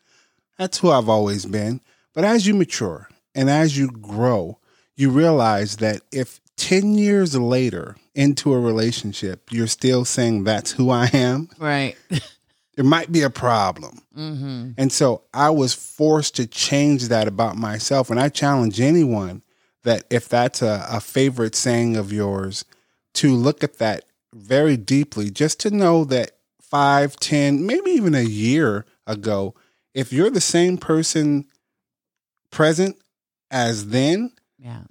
that's 0.58 0.78
who 0.78 0.90
I've 0.90 1.08
always 1.08 1.46
been." 1.46 1.80
But 2.14 2.24
as 2.24 2.46
you 2.46 2.54
mature 2.54 3.08
and 3.34 3.48
as 3.48 3.78
you 3.78 3.90
grow, 3.90 4.58
you 4.96 5.10
realize 5.10 5.76
that 5.76 6.02
if 6.10 6.40
10 6.60 6.94
years 6.94 7.34
later 7.36 7.96
into 8.14 8.52
a 8.52 8.60
relationship, 8.60 9.48
you're 9.50 9.66
still 9.66 10.04
saying 10.04 10.44
that's 10.44 10.72
who 10.72 10.90
I 10.90 11.06
am, 11.12 11.48
Right. 11.58 11.96
there 12.76 12.84
might 12.84 13.10
be 13.10 13.22
a 13.22 13.30
problem. 13.30 14.02
mm-hmm. 14.16 14.72
And 14.76 14.92
so 14.92 15.22
I 15.32 15.50
was 15.50 15.72
forced 15.74 16.36
to 16.36 16.46
change 16.46 17.08
that 17.08 17.26
about 17.26 17.56
myself. 17.56 18.10
And 18.10 18.20
I 18.20 18.28
challenge 18.28 18.80
anyone 18.80 19.42
that 19.84 20.04
if 20.10 20.28
that's 20.28 20.60
a, 20.60 20.86
a 20.90 21.00
favorite 21.00 21.54
saying 21.54 21.96
of 21.96 22.12
yours, 22.12 22.64
to 23.14 23.34
look 23.34 23.64
at 23.64 23.78
that 23.78 24.04
very 24.34 24.76
deeply, 24.76 25.30
just 25.30 25.58
to 25.60 25.70
know 25.70 26.04
that 26.04 26.32
five, 26.60 27.16
ten, 27.16 27.66
maybe 27.66 27.90
even 27.92 28.14
a 28.14 28.20
year 28.22 28.84
ago, 29.06 29.54
if 29.94 30.12
you're 30.12 30.30
the 30.30 30.40
same 30.40 30.76
person 30.76 31.46
present 32.50 32.96
as 33.50 33.88
then, 33.88 34.32
Yeah. 34.58 34.82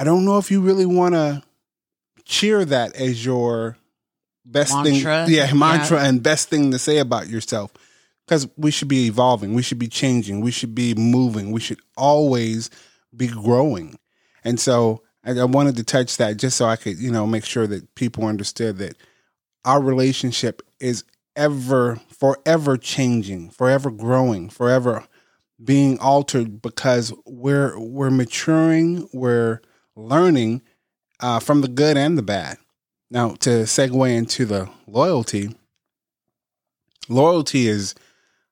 I 0.00 0.04
don't 0.04 0.24
know 0.24 0.38
if 0.38 0.50
you 0.50 0.62
really 0.62 0.86
want 0.86 1.14
to 1.14 1.42
cheer 2.24 2.64
that 2.64 2.96
as 2.96 3.22
your 3.22 3.76
best 4.46 4.72
Mantra? 4.74 5.26
thing. 5.26 5.34
Yeah, 5.34 5.52
mantra 5.52 5.98
Yeah. 5.98 6.06
and 6.08 6.22
best 6.22 6.48
thing 6.48 6.70
to 6.70 6.78
say 6.78 6.96
about 6.98 7.28
yourself. 7.28 7.70
Because 8.26 8.48
we 8.56 8.70
should 8.70 8.88
be 8.88 9.06
evolving, 9.08 9.52
we 9.52 9.60
should 9.60 9.78
be 9.78 9.88
changing, 9.88 10.40
we 10.40 10.52
should 10.52 10.74
be 10.74 10.94
moving, 10.94 11.52
we 11.52 11.60
should 11.60 11.80
always 11.98 12.70
be 13.14 13.26
growing. 13.26 13.98
And 14.42 14.58
so 14.58 15.02
I, 15.22 15.32
I 15.32 15.44
wanted 15.44 15.76
to 15.76 15.84
touch 15.84 16.16
that 16.16 16.38
just 16.38 16.56
so 16.56 16.64
I 16.64 16.76
could, 16.76 16.96
you 16.98 17.10
know, 17.10 17.26
make 17.26 17.44
sure 17.44 17.66
that 17.66 17.94
people 17.94 18.24
understood 18.24 18.78
that 18.78 18.96
our 19.66 19.82
relationship 19.82 20.62
is 20.80 21.04
ever, 21.36 22.00
forever 22.08 22.78
changing, 22.78 23.50
forever 23.50 23.90
growing, 23.90 24.48
forever 24.48 25.04
being 25.62 25.98
altered 25.98 26.62
because 26.62 27.12
we're 27.26 27.78
we're 27.78 28.10
maturing, 28.10 29.06
we're 29.12 29.60
learning 29.96 30.62
uh, 31.20 31.40
from 31.40 31.60
the 31.60 31.68
good 31.68 31.96
and 31.96 32.16
the 32.16 32.22
bad. 32.22 32.58
Now, 33.10 33.30
to 33.40 33.50
segue 33.64 34.16
into 34.16 34.44
the 34.44 34.68
loyalty, 34.86 35.54
loyalty 37.08 37.66
is 37.66 37.94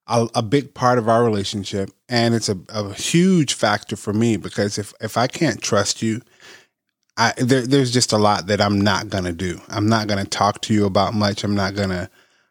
a, 0.06 0.28
a 0.34 0.42
big 0.42 0.74
part 0.74 0.98
of 0.98 1.08
our 1.08 1.24
relationship, 1.24 1.90
and 2.08 2.34
it's 2.34 2.48
a, 2.48 2.58
a 2.68 2.92
huge 2.94 3.54
factor 3.54 3.96
for 3.96 4.12
me 4.12 4.36
because 4.36 4.78
if 4.78 4.92
if 5.00 5.16
I 5.16 5.26
can't 5.28 5.62
trust 5.62 6.02
you, 6.02 6.22
I 7.16 7.34
there, 7.36 7.66
there's 7.66 7.92
just 7.92 8.12
a 8.12 8.18
lot 8.18 8.48
that 8.48 8.60
I'm 8.60 8.80
not 8.80 9.08
gonna 9.08 9.32
do. 9.32 9.60
I'm 9.68 9.88
not 9.88 10.08
gonna 10.08 10.24
talk 10.24 10.60
to 10.62 10.74
you 10.74 10.86
about 10.86 11.14
much. 11.14 11.44
I'm 11.44 11.54
not 11.54 11.76
gonna 11.76 12.10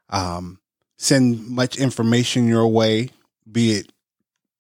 um, 0.10 0.60
send 0.98 1.48
much 1.48 1.78
information 1.78 2.48
your 2.48 2.68
way, 2.68 3.10
be 3.52 3.72
it 3.72 3.92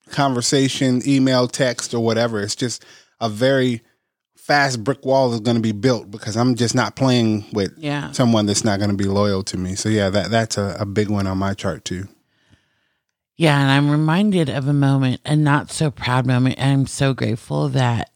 conversation, 0.10 1.02
email, 1.08 1.48
text, 1.48 1.94
or 1.94 2.04
whatever. 2.04 2.42
It's 2.42 2.56
just 2.56 2.84
a 3.20 3.30
very 3.30 3.82
fast 4.48 4.82
brick 4.84 5.06
wall 5.06 5.34
is 5.34 5.42
going 5.42 5.58
to 5.58 5.62
be 5.62 5.74
built 5.74 6.10
because 6.10 6.38
I'm 6.38 6.56
just 6.56 6.74
not 6.74 6.96
playing 6.96 7.46
with 7.52 7.74
Yeah. 7.78 8.12
someone 8.14 8.46
that's 8.46 8.64
not 8.64 8.80
going 8.80 8.92
to 8.92 8.96
be 8.96 9.04
loyal 9.04 9.44
to 9.44 9.58
me. 9.58 9.76
So 9.76 9.90
yeah, 9.90 10.10
that 10.10 10.32
that's 10.32 10.58
a, 10.58 10.78
a 10.80 10.86
big 10.86 11.10
one 11.10 11.28
on 11.28 11.38
my 11.38 11.54
chart 11.54 11.84
too. 11.84 12.08
Yeah. 13.36 13.60
And 13.62 13.70
I'm 13.70 13.92
reminded 13.92 14.50
of 14.50 14.68
a 14.68 14.74
moment, 14.74 15.20
a 15.26 15.36
not 15.36 15.70
so 15.70 15.92
proud 15.92 16.26
moment. 16.26 16.56
And 16.58 16.72
I'm 16.82 16.88
so 16.88 17.14
grateful 17.14 17.68
that 17.70 18.10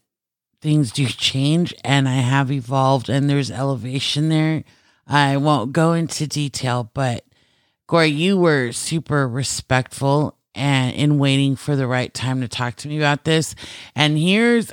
things 0.62 0.90
do 0.90 1.06
change 1.06 1.74
and 1.84 2.08
I 2.08 2.14
have 2.14 2.50
evolved 2.50 3.08
and 3.10 3.28
there's 3.28 3.50
elevation 3.50 4.28
there. 4.30 4.64
I 5.06 5.36
won't 5.36 5.72
go 5.72 5.92
into 5.92 6.26
detail, 6.26 6.90
but 6.94 7.24
Corey, 7.86 8.08
you 8.08 8.38
were 8.38 8.72
super 8.72 9.28
respectful 9.28 10.38
and 10.54 10.94
in 10.94 11.18
waiting 11.18 11.56
for 11.56 11.76
the 11.76 11.86
right 11.86 12.12
time 12.14 12.40
to 12.40 12.48
talk 12.48 12.76
to 12.76 12.88
me 12.88 12.96
about 12.96 13.24
this. 13.24 13.54
And 13.94 14.16
here's, 14.16 14.72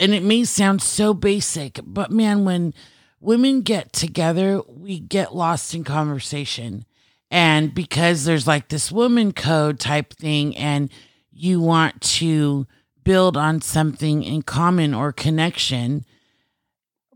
and 0.00 0.14
it 0.14 0.22
may 0.22 0.44
sound 0.44 0.80
so 0.80 1.12
basic, 1.12 1.78
but 1.84 2.10
man, 2.10 2.44
when 2.44 2.72
women 3.20 3.60
get 3.60 3.92
together, 3.92 4.62
we 4.66 4.98
get 4.98 5.34
lost 5.36 5.74
in 5.74 5.84
conversation. 5.84 6.86
And 7.30 7.74
because 7.74 8.24
there's 8.24 8.46
like 8.46 8.68
this 8.68 8.90
woman 8.90 9.32
code 9.32 9.78
type 9.78 10.14
thing, 10.14 10.56
and 10.56 10.90
you 11.30 11.60
want 11.60 12.00
to 12.00 12.66
build 13.04 13.36
on 13.36 13.60
something 13.60 14.22
in 14.22 14.42
common 14.42 14.94
or 14.94 15.12
connection, 15.12 16.06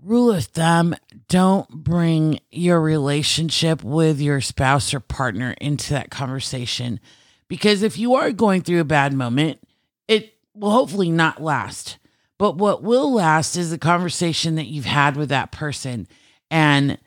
rule 0.01 0.31
of 0.31 0.45
thumb 0.45 0.95
don't 1.29 1.69
bring 1.71 2.39
your 2.51 2.81
relationship 2.81 3.83
with 3.83 4.21
your 4.21 4.43
spouse 4.43 4.93
or 4.93 5.01
partner 5.01 5.55
into 5.59 5.95
that 5.95 6.11
conversation. 6.11 7.01
Because 7.49 7.83
if 7.83 7.97
you 7.97 8.15
are 8.15 8.31
going 8.31 8.61
through 8.61 8.81
a 8.81 8.85
bad 8.85 9.15
moment, 9.15 9.59
it 10.07 10.35
will 10.55 10.71
hopefully 10.71 11.11
not 11.11 11.43
last. 11.43 11.99
But 12.39 12.57
what 12.57 12.83
will 12.83 13.13
last 13.13 13.57
is 13.57 13.71
the 13.71 13.79
conversation 13.79 14.57
that 14.57 14.67
you've 14.67 14.85
had 14.85 15.17
with 15.17 15.29
that 15.29 15.53
person 15.53 16.09
and 16.51 16.99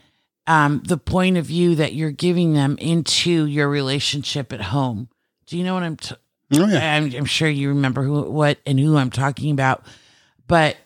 um, 0.47 0.81
the 0.85 0.97
point 0.97 1.37
of 1.37 1.45
view 1.45 1.75
that 1.75 1.93
you're 1.93 2.11
giving 2.11 2.53
them 2.53 2.77
into 2.79 3.45
your 3.45 3.67
relationship 3.67 4.53
at 4.53 4.61
home. 4.61 5.09
Do 5.45 5.57
you 5.57 5.63
know 5.63 5.73
what 5.73 5.83
I'm? 5.83 5.97
T- 5.97 6.15
Oh 6.53 6.65
yeah, 6.65 6.95
I'm, 6.95 7.13
I'm 7.13 7.25
sure 7.25 7.49
you 7.49 7.67
remember 7.67 8.03
who, 8.03 8.21
what, 8.31 8.59
and 8.65 8.79
who 8.79 8.95
I'm 8.95 9.09
talking 9.09 9.51
about. 9.51 9.83
But 10.47 10.77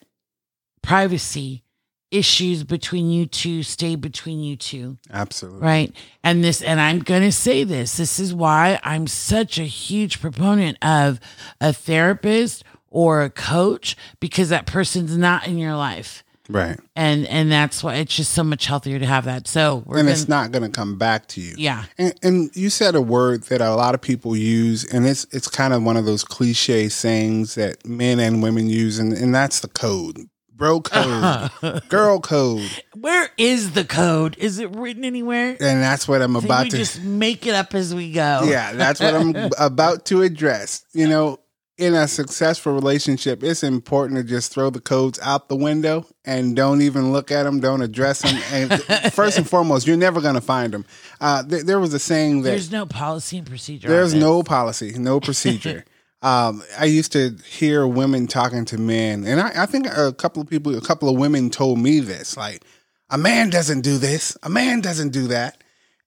privacy 0.82 1.62
issues 2.10 2.64
between 2.64 3.10
you 3.10 3.26
two 3.26 3.62
stay 3.62 3.94
between 3.94 4.40
you 4.42 4.56
two. 4.56 4.98
Absolutely. 5.10 5.60
Right. 5.60 5.96
And 6.24 6.42
this, 6.42 6.62
and 6.62 6.80
I'm 6.80 6.98
going 6.98 7.22
to 7.22 7.32
say 7.32 7.64
this 7.64 7.96
this 7.96 8.18
is 8.18 8.34
why 8.34 8.80
I'm 8.82 9.06
such 9.06 9.58
a 9.58 9.64
huge 9.64 10.20
proponent 10.20 10.78
of 10.82 11.20
a 11.60 11.72
therapist 11.72 12.64
or 12.92 13.22
a 13.22 13.30
coach 13.30 13.96
because 14.20 14.50
that 14.50 14.66
person's 14.66 15.16
not 15.16 15.46
in 15.48 15.58
your 15.58 15.74
life. 15.74 16.22
Right. 16.48 16.78
And, 16.96 17.26
and 17.28 17.50
that's 17.50 17.82
why 17.84 17.94
it's 17.94 18.14
just 18.14 18.32
so 18.32 18.42
much 18.44 18.66
healthier 18.66 18.98
to 18.98 19.06
have 19.06 19.24
that. 19.24 19.46
So 19.46 19.84
we're 19.86 19.98
and 19.98 20.06
gonna, 20.06 20.10
it's 20.12 20.28
not 20.28 20.50
going 20.50 20.64
to 20.64 20.68
come 20.68 20.98
back 20.98 21.26
to 21.28 21.40
you. 21.40 21.54
yeah. 21.56 21.84
And, 21.96 22.14
and 22.22 22.50
you 22.54 22.68
said 22.68 22.94
a 22.94 23.00
word 23.00 23.44
that 23.44 23.60
a 23.60 23.74
lot 23.74 23.94
of 23.94 24.00
people 24.00 24.36
use, 24.36 24.84
and 24.92 25.06
it's 25.06 25.24
it's 25.30 25.48
kind 25.48 25.72
of 25.72 25.82
one 25.84 25.96
of 25.96 26.04
those 26.04 26.24
cliche 26.24 26.88
sayings 26.88 27.54
that 27.54 27.86
men 27.86 28.18
and 28.20 28.42
women 28.42 28.68
use, 28.68 28.98
and, 28.98 29.12
and 29.12 29.34
that's 29.34 29.60
the 29.60 29.68
code, 29.68 30.28
bro 30.52 30.80
code, 30.80 31.50
girl 31.88 32.20
code, 32.20 32.68
Where 32.94 33.30
is 33.38 33.72
the 33.72 33.84
code? 33.84 34.36
Is 34.36 34.58
it 34.58 34.70
written 34.74 35.04
anywhere? 35.04 35.50
and 35.60 35.80
that's 35.82 36.06
what 36.08 36.20
I'm 36.22 36.36
about 36.36 36.64
we 36.64 36.70
to. 36.70 36.76
just 36.76 37.00
make 37.02 37.46
it 37.46 37.54
up 37.54 37.72
as 37.74 37.94
we 37.94 38.12
go. 38.12 38.42
yeah, 38.44 38.72
that's 38.72 39.00
what 39.00 39.14
I'm 39.14 39.34
about 39.58 40.04
to 40.06 40.22
address. 40.22 40.84
You 40.92 41.08
know, 41.08 41.38
in 41.78 41.94
a 41.94 42.06
successful 42.06 42.72
relationship, 42.74 43.42
it's 43.42 43.62
important 43.62 44.18
to 44.18 44.24
just 44.24 44.52
throw 44.52 44.70
the 44.70 44.80
codes 44.80 45.18
out 45.22 45.48
the 45.48 45.56
window 45.56 46.06
and 46.24 46.54
don't 46.54 46.82
even 46.82 47.12
look 47.12 47.30
at 47.30 47.44
them, 47.44 47.60
don't 47.60 47.82
address 47.82 48.22
them. 48.22 48.36
And 48.52 48.82
first 49.12 49.38
and 49.38 49.48
foremost, 49.48 49.86
you're 49.86 49.96
never 49.96 50.20
going 50.20 50.34
to 50.34 50.42
find 50.42 50.72
them. 50.72 50.84
Uh, 51.20 51.42
there, 51.42 51.62
there 51.62 51.80
was 51.80 51.94
a 51.94 51.98
saying 51.98 52.42
that 52.42 52.50
There's 52.50 52.70
no 52.70 52.84
policy 52.86 53.38
and 53.38 53.46
procedure. 53.46 53.88
There's 53.88 54.14
no 54.14 54.42
policy, 54.42 54.94
no 54.98 55.18
procedure. 55.28 55.84
um, 56.20 56.62
I 56.78 56.84
used 56.84 57.12
to 57.12 57.36
hear 57.46 57.86
women 57.86 58.26
talking 58.26 58.64
to 58.66 58.78
men, 58.78 59.24
and 59.24 59.40
I, 59.40 59.62
I 59.62 59.66
think 59.66 59.86
a 59.86 60.12
couple 60.12 60.42
of 60.42 60.48
people, 60.48 60.76
a 60.76 60.82
couple 60.82 61.08
of 61.08 61.18
women 61.18 61.48
told 61.48 61.78
me 61.78 62.00
this, 62.00 62.36
like, 62.36 62.64
a 63.08 63.18
man 63.18 63.50
doesn't 63.50 63.80
do 63.80 63.98
this, 63.98 64.36
a 64.42 64.48
man 64.48 64.80
doesn't 64.80 65.10
do 65.10 65.28
that. 65.28 65.62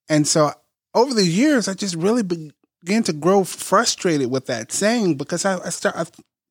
And 0.09 0.27
so 0.27 0.51
over 0.95 1.13
the 1.13 1.25
years, 1.25 1.67
I 1.67 1.73
just 1.73 1.95
really 1.95 2.23
began 2.85 3.03
to 3.03 3.13
grow 3.13 3.43
frustrated 3.43 4.29
with 4.29 4.45
that 4.45 4.71
saying 4.71 5.15
because 5.15 5.43
I, 5.43 5.57
I, 5.65 5.69
start, 5.69 5.95
I 5.97 6.05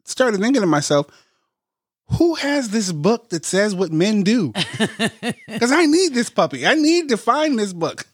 started 0.04 0.40
thinking 0.40 0.62
to 0.62 0.66
myself, 0.66 1.06
who 2.18 2.34
has 2.34 2.70
this 2.70 2.90
book 2.92 3.30
that 3.30 3.44
says 3.44 3.74
what 3.74 3.92
men 3.92 4.22
do? 4.22 4.52
Because 5.46 5.72
I 5.72 5.86
need 5.86 6.12
this 6.12 6.28
puppy. 6.30 6.66
I 6.66 6.74
need 6.74 7.08
to 7.10 7.16
find 7.16 7.58
this 7.58 7.72
book. 7.72 8.06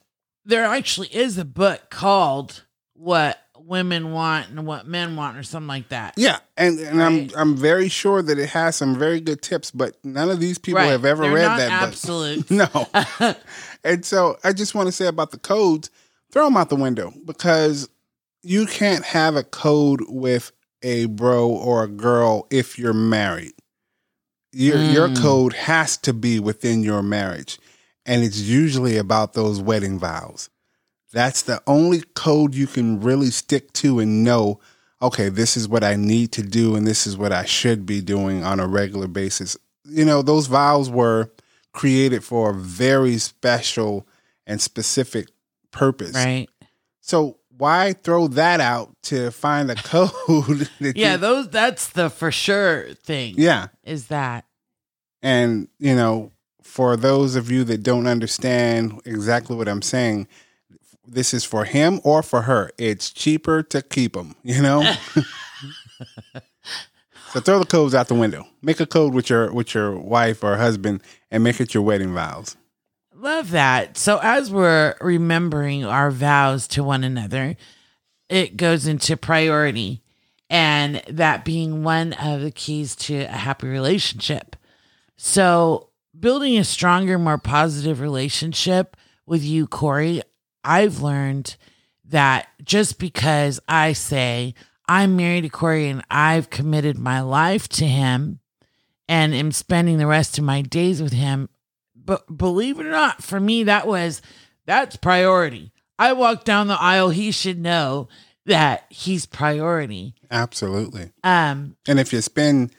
there 0.45 0.65
actually 0.65 1.09
is 1.09 1.39
a 1.39 1.45
book 1.45 1.89
called 1.91 2.65
What 2.95 3.39
Women 3.59 4.13
Want 4.13 4.51
and 4.51 4.67
What 4.67 4.87
Men 4.87 5.17
Want 5.17 5.37
or 5.39 5.43
something 5.43 5.67
like 5.69 5.89
that. 5.89 6.15
Yeah, 6.17 6.39
and 6.57 6.79
and 6.79 6.99
Right. 6.99 7.07
I'm 7.07 7.31
I'm 7.37 7.57
very 7.57 7.89
sure 7.89 8.21
that 8.23 8.39
it 8.39 8.51
has 8.51 8.77
some 8.77 8.99
very 8.99 9.21
good 9.21 9.41
tips, 9.43 9.71
but 9.71 9.97
none 10.05 10.31
of 10.31 10.39
these 10.41 10.59
people 10.59 10.81
Right. 10.81 10.91
have 10.91 11.05
ever 11.05 11.23
They're 11.25 11.35
read 11.35 11.47
not 11.47 11.59
that 11.59 11.71
absolute. 11.89 12.49
book. 12.49 12.51
No, 12.75 13.35
and 13.85 14.05
so 14.05 14.39
I 14.45 14.53
just 14.53 14.75
want 14.75 14.87
to 14.89 14.93
say 14.93 15.07
about 15.07 15.31
the 15.31 15.39
codes, 15.39 15.91
throw 16.31 16.45
them 16.45 16.57
out 16.57 16.69
the 16.69 16.77
window 16.77 17.13
because 17.25 17.89
you 18.43 18.67
can't 18.67 19.05
have 19.05 19.37
a 19.37 19.45
code 19.45 20.01
with 20.09 20.53
a 20.83 21.07
bro 21.07 21.49
or 21.49 21.85
a 21.85 21.89
girl 21.89 22.47
if 22.51 22.79
you're 22.79 22.93
married. 22.95 23.53
Your 24.53 24.83
your 24.83 25.09
Mm. 25.09 25.17
code 25.21 25.53
has 25.53 25.97
to 25.99 26.13
be 26.13 26.41
within 26.41 26.83
your 26.83 27.03
marriage, 27.03 27.59
and 28.05 28.25
it's 28.25 28.41
usually 28.41 28.97
about 28.97 29.35
those 29.35 29.61
wedding 29.61 29.99
vows. 29.99 30.49
That's 31.13 31.43
the 31.43 31.63
only 31.67 32.03
code 32.15 32.55
you 32.55 32.67
can 32.67 33.01
really 33.01 33.31
stick 33.31 33.73
to 33.75 33.99
and 33.99 34.23
know, 34.25 34.61
okay, 35.03 35.29
this 35.29 35.57
is 35.57 35.69
what 35.69 35.83
I 35.83 35.97
need 35.97 36.31
to 36.33 36.43
do 36.43 36.77
and 36.77 36.87
this 36.87 37.05
is 37.05 37.17
what 37.17 37.33
I 37.33 37.45
should 37.45 37.85
be 37.85 38.01
doing 38.01 38.45
on 38.45 38.61
a 38.61 38.67
regular 38.69 39.09
basis. 39.09 39.57
You 39.85 40.05
know, 40.05 40.23
those 40.23 40.47
vows 40.47 40.89
were 40.89 41.33
created 41.73 42.23
for 42.23 42.51
a 42.51 42.55
very 42.55 43.19
special 43.19 44.07
and 44.47 44.61
specific 44.61 45.29
purpose. 45.73 46.15
Right. 46.15 46.49
So 47.01 47.40
why 47.61 47.93
throw 47.93 48.27
that 48.29 48.61
out 48.61 48.91
to 49.05 49.31
find 49.31 49.71
the 49.71 49.77
code 49.77 50.69
Yeah, 50.97 51.13
you- 51.13 51.19
those 51.19 51.49
that's 51.49 51.89
the 51.89 52.11
for 52.11 52.33
sure 52.33 52.95
thing. 52.95 53.35
yeah. 53.39 53.69
Is 53.85 54.09
that 54.09 54.45
And, 55.23 55.69
you 55.79 55.95
know, 55.95 56.33
for 56.63 56.97
those 56.97 57.37
of 57.37 57.51
you 57.51 57.63
that 57.65 57.83
don't 57.83 58.07
understand 58.07 59.01
exactly 59.05 59.55
what 59.57 59.69
I'm 59.69 59.83
saying, 59.83 60.27
this 61.07 61.35
is 61.35 61.45
for 61.45 61.65
him 61.65 62.01
or 62.05 62.23
for 62.23 62.43
her. 62.43 62.71
It's 62.79 63.11
cheaper 63.11 63.63
to 63.65 63.83
keep 63.83 64.13
them, 64.15 64.37
you 64.45 64.63
know? 64.63 64.95
so 67.33 67.41
throw 67.41 67.59
the 67.59 67.67
codes 67.67 67.95
out 67.95 68.09
the 68.09 68.15
window. 68.15 68.47
Make 68.63 68.81
a 68.81 68.87
code 68.87 69.15
with 69.15 69.29
your 69.31 69.53
with 69.53 69.75
your 69.75 69.97
wife 69.99 70.43
or 70.45 70.57
husband 70.57 71.03
and 71.31 71.43
make 71.45 71.61
it 71.61 71.75
your 71.75 71.83
wedding 71.83 72.15
vows. 72.15 72.57
Love 73.21 73.51
that. 73.51 73.99
So 73.99 74.19
as 74.23 74.51
we're 74.51 74.95
remembering 74.99 75.85
our 75.85 76.11
vows 76.11 76.67
to 76.69 76.83
one 76.83 77.05
another, 77.05 77.55
it 78.31 78.57
goes 78.57 78.87
into 78.87 79.15
priority 79.15 80.01
and 80.49 81.03
that 81.07 81.45
being 81.45 81.85
one 81.85 82.15
of 82.15 82.41
the 82.41 82.51
keys 82.51 82.97
to 82.97 83.25
a 83.25 83.27
happy 83.27 83.67
relationship. 83.67 84.57
So 85.19 85.91
building 86.19 86.57
a 86.57 86.65
stronger, 86.65 87.19
more 87.19 87.37
positive 87.37 88.01
relationship 88.01 88.97
with 89.27 89.45
you, 89.45 89.67
Corey, 89.67 90.23
I've 90.65 91.03
learned 91.03 91.57
that 92.07 92.49
just 92.65 92.99
because 92.99 93.61
I 93.69 93.93
say 93.93 94.55
I'm 94.89 95.15
married 95.15 95.43
to 95.43 95.51
Corey 95.51 95.89
and 95.89 96.03
I've 96.11 96.49
committed 96.49 96.97
my 96.97 97.21
life 97.21 97.69
to 97.69 97.85
him 97.87 98.41
and 99.11 99.35
am 99.35 99.53
spending 99.53 99.99
the 99.99 100.07
rest 100.07 100.39
of 100.39 100.45
my 100.45 100.63
days 100.63 101.03
with 101.03 101.13
him, 101.13 101.51
but 102.11 102.37
believe 102.37 102.81
it 102.81 102.87
or 102.87 102.91
not, 102.91 103.23
for 103.23 103.39
me, 103.39 103.63
that 103.63 103.87
was 103.87 104.21
that's 104.67 104.97
priority. 104.97 105.71
I 105.97 106.13
walk 106.13 106.43
down 106.45 106.67
the 106.67 106.75
aisle, 106.81 107.11
he 107.11 107.31
should 107.31 107.61
know 107.61 108.09
that 108.47 108.87
he's 108.89 109.27
priority. 109.27 110.15
Absolutely. 110.29 111.13
Um, 111.23 111.77
And 111.87 112.01
if 112.01 112.13
you 112.13 112.21
spend 112.21 112.73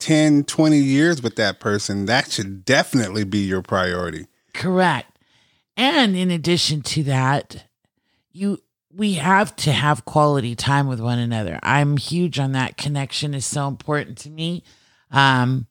10, 0.00 0.42
20 0.44 0.78
years 0.78 1.22
with 1.22 1.36
that 1.36 1.60
person, 1.60 2.06
that 2.06 2.32
should 2.32 2.64
definitely 2.64 3.22
be 3.22 3.38
your 3.38 3.62
priority. 3.62 4.26
correct. 4.52 5.16
And 5.76 6.16
in 6.16 6.30
addition 6.32 6.82
to 6.82 7.04
that, 7.04 7.64
you 8.32 8.58
we 8.94 9.14
have 9.14 9.54
to 9.56 9.70
have 9.72 10.04
quality 10.04 10.54
time 10.56 10.88
with 10.88 11.00
one 11.00 11.18
another. 11.20 11.58
I'm 11.62 11.96
huge 11.98 12.38
on 12.40 12.50
that. 12.52 12.76
Connection 12.76 13.32
is 13.32 13.46
so 13.46 13.68
important 13.68 14.18
to 14.18 14.30
me. 14.30 14.64
Um, 15.12 15.66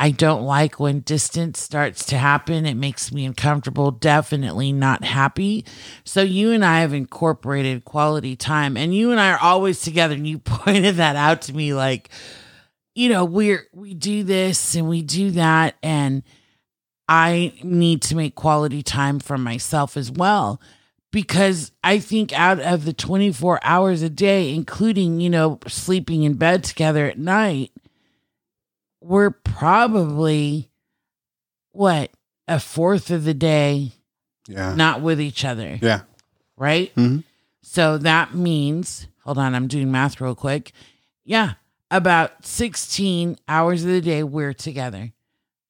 I 0.00 0.12
don't 0.12 0.44
like 0.44 0.78
when 0.78 1.00
distance 1.00 1.60
starts 1.60 2.06
to 2.06 2.18
happen. 2.18 2.64
It 2.64 2.76
makes 2.76 3.10
me 3.10 3.24
uncomfortable, 3.24 3.90
definitely 3.90 4.72
not 4.72 5.02
happy. 5.02 5.64
So 6.04 6.22
you 6.22 6.52
and 6.52 6.64
I 6.64 6.80
have 6.80 6.94
incorporated 6.94 7.84
quality 7.84 8.36
time 8.36 8.76
and 8.76 8.94
you 8.94 9.10
and 9.10 9.18
I 9.18 9.32
are 9.32 9.40
always 9.42 9.80
together 9.80 10.14
and 10.14 10.26
you 10.26 10.38
pointed 10.44 10.96
that 10.96 11.16
out 11.16 11.42
to 11.42 11.52
me 11.52 11.74
like 11.74 12.10
you 12.94 13.08
know, 13.08 13.24
we're 13.24 13.68
we 13.72 13.94
do 13.94 14.24
this 14.24 14.74
and 14.74 14.88
we 14.88 15.02
do 15.02 15.30
that 15.30 15.76
and 15.84 16.24
I 17.08 17.52
need 17.62 18.02
to 18.02 18.16
make 18.16 18.34
quality 18.34 18.82
time 18.82 19.20
for 19.20 19.38
myself 19.38 19.96
as 19.96 20.10
well 20.10 20.60
because 21.12 21.70
I 21.84 22.00
think 22.00 22.32
out 22.32 22.58
of 22.58 22.84
the 22.84 22.92
24 22.92 23.60
hours 23.62 24.02
a 24.02 24.10
day 24.10 24.52
including, 24.52 25.20
you 25.20 25.30
know, 25.30 25.60
sleeping 25.68 26.24
in 26.24 26.34
bed 26.34 26.64
together 26.64 27.06
at 27.06 27.20
night, 27.20 27.70
we're 29.00 29.30
probably 29.30 30.70
what 31.72 32.10
a 32.46 32.58
fourth 32.58 33.10
of 33.10 33.24
the 33.24 33.34
day 33.34 33.92
Yeah. 34.48 34.74
not 34.74 35.02
with 35.02 35.20
each 35.20 35.44
other, 35.44 35.78
Yeah. 35.80 36.00
right? 36.56 36.94
Mhm. 36.96 37.24
So 37.62 37.98
that 37.98 38.34
means, 38.34 39.06
hold 39.24 39.38
on, 39.38 39.54
I'm 39.54 39.68
doing 39.68 39.90
math 39.92 40.20
real 40.20 40.34
quick. 40.34 40.72
Yeah, 41.24 41.54
about 41.90 42.44
16 42.46 43.36
hours 43.46 43.84
of 43.84 43.90
the 43.90 44.00
day 44.00 44.22
we're 44.22 44.54
together. 44.54 45.12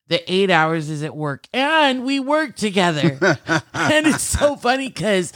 The 0.06 0.22
eight 0.32 0.50
hours 0.50 0.88
is 0.88 1.02
at 1.02 1.14
work, 1.16 1.46
and 1.52 2.04
we 2.04 2.20
work 2.20 2.56
together. 2.56 3.18
and 3.74 4.06
it's 4.06 4.22
so 4.22 4.56
funny 4.56 4.88
because 4.88 5.32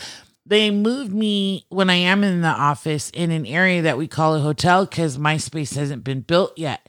they 0.46 0.70
moved 0.70 1.12
me 1.12 1.66
when 1.68 1.90
I 1.90 1.96
am 1.96 2.24
in 2.24 2.40
the 2.40 2.48
office 2.48 3.10
in 3.10 3.30
an 3.32 3.44
area 3.44 3.82
that 3.82 3.98
we 3.98 4.06
call 4.08 4.34
a 4.34 4.40
hotel 4.40 4.86
because 4.86 5.18
my 5.18 5.36
space 5.36 5.72
hasn't 5.74 6.04
been 6.04 6.20
built 6.22 6.56
yet. 6.56 6.88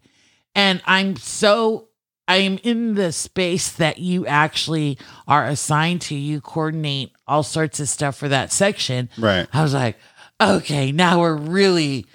And 0.56 0.82
I'm 0.86 1.16
so 1.16 1.90
I 2.28 2.38
am 2.38 2.58
in 2.64 2.96
the 2.96 3.12
space 3.12 3.72
that 3.74 3.98
you 4.00 4.26
actually 4.28 4.98
are 5.28 5.46
assigned 5.46 6.02
to. 6.04 6.16
You 6.16 6.42
coordinate 6.42 7.12
all 7.28 7.44
sorts 7.44 7.80
of 7.80 7.90
stuff 7.90 8.16
for 8.16 8.30
that 8.30 8.52
section. 8.52 9.10
Right. 9.18 9.48
I 9.52 9.64
was 9.64 9.74
like, 9.74 9.98
okay, 10.40 10.92
now 10.92 11.20
we're 11.22 11.36
really 11.36 12.06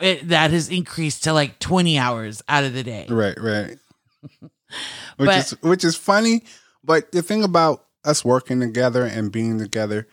it, 0.00 0.28
that 0.28 0.50
has 0.50 0.68
increased 0.68 1.24
to 1.24 1.32
like 1.32 1.58
20 1.60 1.98
hours 1.98 2.42
out 2.48 2.64
of 2.64 2.72
the 2.74 2.82
day. 2.82 3.06
Right, 3.08 3.38
right. 3.40 3.76
which 4.40 4.50
But- 5.16 5.38
is 5.38 5.50
which 5.62 5.84
is 5.84 5.96
funny, 5.96 6.42
but 6.82 7.12
the 7.12 7.22
thing 7.22 7.44
about 7.44 7.84
us 8.04 8.24
working 8.24 8.60
together 8.60 9.04
and 9.04 9.30
being 9.30 9.58
together, 9.58 10.08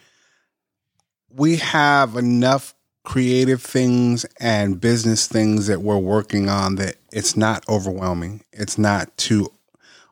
we 1.29 1.57
have 1.57 2.15
enough 2.15 2.74
creative 3.05 3.61
things 3.61 4.25
and 4.39 4.81
business 4.81 5.27
things 5.27 5.67
that 5.67 5.81
we're 5.81 5.97
working 5.97 6.49
on 6.49 6.75
that 6.75 6.95
it's 7.11 7.37
not 7.37 7.67
overwhelming. 7.69 8.43
It's 8.51 8.77
not 8.77 9.15
too 9.17 9.51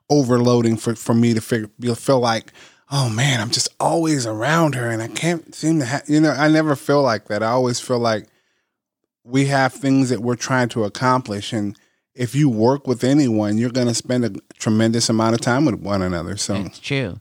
overloading 0.09 0.77
for, 0.77 0.95
for 0.95 1.13
me 1.13 1.33
to 1.33 1.41
figure, 1.41 1.69
feel- 1.79 1.95
feel 1.95 2.19
like, 2.19 2.53
oh 2.91 3.09
man, 3.09 3.41
I'm 3.41 3.49
just 3.49 3.69
always 3.79 4.25
around 4.25 4.75
her 4.75 4.89
and 4.89 5.01
I 5.01 5.07
can't 5.07 5.53
seem 5.53 5.79
to 5.79 5.85
have, 5.85 6.03
you 6.07 6.21
know, 6.21 6.31
I 6.31 6.47
never 6.47 6.75
feel 6.75 7.01
like 7.01 7.27
that. 7.27 7.41
I 7.43 7.47
always 7.47 7.79
feel 7.79 7.99
like 7.99 8.27
we 9.23 9.45
have 9.45 9.73
things 9.73 10.09
that 10.09 10.19
we're 10.21 10.35
trying 10.35 10.69
to 10.69 10.83
accomplish. 10.83 11.51
And 11.53 11.77
if 12.13 12.35
you 12.35 12.49
work 12.49 12.87
with 12.87 13.03
anyone, 13.03 13.57
you're 13.57 13.71
going 13.71 13.87
to 13.87 13.93
spend 13.93 14.25
a 14.25 14.33
tremendous 14.59 15.09
amount 15.09 15.35
of 15.35 15.41
time 15.41 15.65
with 15.65 15.75
one 15.75 16.01
another. 16.01 16.37
So, 16.37 16.55
It's 16.55 16.79
true. 16.79 17.19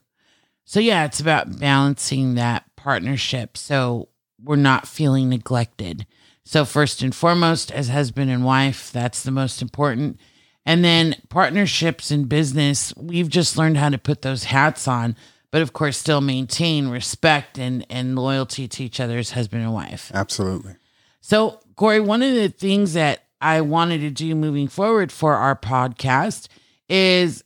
So 0.65 0.81
yeah, 0.81 1.05
it's 1.05 1.21
about 1.21 1.59
balancing 1.59 2.35
that 2.35 2.65
partnership 2.77 3.57
so 3.57 4.09
we're 4.45 4.57
not 4.57 4.89
feeling 4.89 5.29
neglected. 5.29 6.07
So 6.45 6.65
first 6.65 7.03
and 7.03 7.15
foremost, 7.15 7.71
as 7.71 7.89
husband 7.89 8.31
and 8.31 8.45
wife, 8.45 8.91
that's 8.93 9.23
the 9.23 9.31
most 9.31 9.63
important. 9.63 10.19
And 10.65 10.85
then 10.85 11.17
partnerships 11.29 12.11
in 12.11 12.25
business, 12.25 12.95
we've 12.97 13.29
just 13.29 13.57
learned 13.57 13.77
how 13.77 13.89
to 13.89 13.99
put 13.99 14.23
those 14.23 14.45
hats 14.45 14.87
on, 14.87 15.17
but 15.51 15.63
of 15.63 15.73
course 15.73 15.97
still 15.97 16.21
maintain 16.21 16.89
respect 16.89 17.59
and, 17.59 17.87
and 17.91 18.17
loyalty 18.17 18.69
to 18.69 18.85
each 18.85 19.01
other 19.01 19.19
as 19.19 19.31
husband 19.31 19.63
and 19.63 19.73
wife. 19.73 20.11
absolutely. 20.15 20.77
So, 21.21 21.61
Corey, 21.77 22.01
one 22.01 22.23
of 22.23 22.35
the 22.35 22.49
things 22.49 22.95
that 22.95 23.27
I 23.41 23.61
wanted 23.61 24.01
to 24.01 24.11
do 24.11 24.35
moving 24.35 24.67
forward 24.67 25.13
for 25.13 25.35
our 25.35 25.55
podcast 25.55 26.49
is 26.89 27.45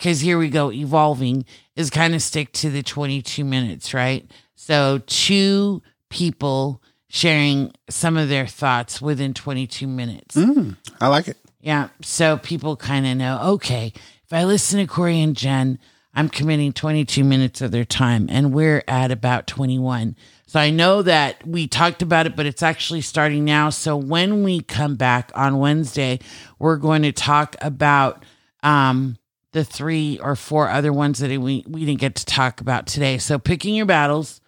because 0.00 0.20
here 0.20 0.38
we 0.38 0.48
go, 0.48 0.72
evolving 0.72 1.44
is 1.76 1.90
kind 1.90 2.14
of 2.14 2.22
stick 2.22 2.52
to 2.54 2.70
the 2.70 2.82
22 2.82 3.44
minutes, 3.44 3.92
right? 3.92 4.30
So, 4.62 5.00
two 5.06 5.80
people 6.10 6.82
sharing 7.08 7.72
some 7.88 8.18
of 8.18 8.28
their 8.28 8.46
thoughts 8.46 9.00
within 9.00 9.32
22 9.32 9.86
minutes. 9.86 10.36
Mm, 10.36 10.76
I 11.00 11.08
like 11.08 11.28
it. 11.28 11.38
Yeah. 11.62 11.88
So 12.02 12.36
people 12.36 12.76
kind 12.76 13.06
of 13.06 13.16
know, 13.16 13.40
okay, 13.54 13.94
if 13.96 14.32
I 14.32 14.44
listen 14.44 14.78
to 14.78 14.86
Corey 14.86 15.20
and 15.22 15.34
Jen, 15.34 15.78
I'm 16.12 16.28
committing 16.28 16.74
22 16.74 17.24
minutes 17.24 17.62
of 17.62 17.70
their 17.70 17.86
time 17.86 18.26
and 18.28 18.52
we're 18.52 18.84
at 18.86 19.10
about 19.10 19.46
21. 19.46 20.14
So 20.46 20.60
I 20.60 20.68
know 20.68 21.00
that 21.02 21.46
we 21.46 21.66
talked 21.66 22.02
about 22.02 22.26
it, 22.26 22.36
but 22.36 22.44
it's 22.44 22.62
actually 22.62 23.00
starting 23.00 23.46
now. 23.46 23.70
So 23.70 23.96
when 23.96 24.44
we 24.44 24.60
come 24.60 24.96
back 24.96 25.32
on 25.34 25.58
Wednesday, 25.58 26.20
we're 26.58 26.76
going 26.76 27.02
to 27.02 27.12
talk 27.12 27.56
about 27.62 28.24
um, 28.62 29.16
the 29.52 29.64
three 29.64 30.18
or 30.18 30.36
four 30.36 30.68
other 30.68 30.92
ones 30.92 31.18
that 31.20 31.30
we, 31.30 31.64
we 31.66 31.84
didn't 31.86 32.00
get 32.00 32.14
to 32.16 32.26
talk 32.26 32.60
about 32.60 32.86
today. 32.86 33.18
So 33.18 33.38
picking 33.38 33.74
your 33.74 33.86
battles, 33.86 34.39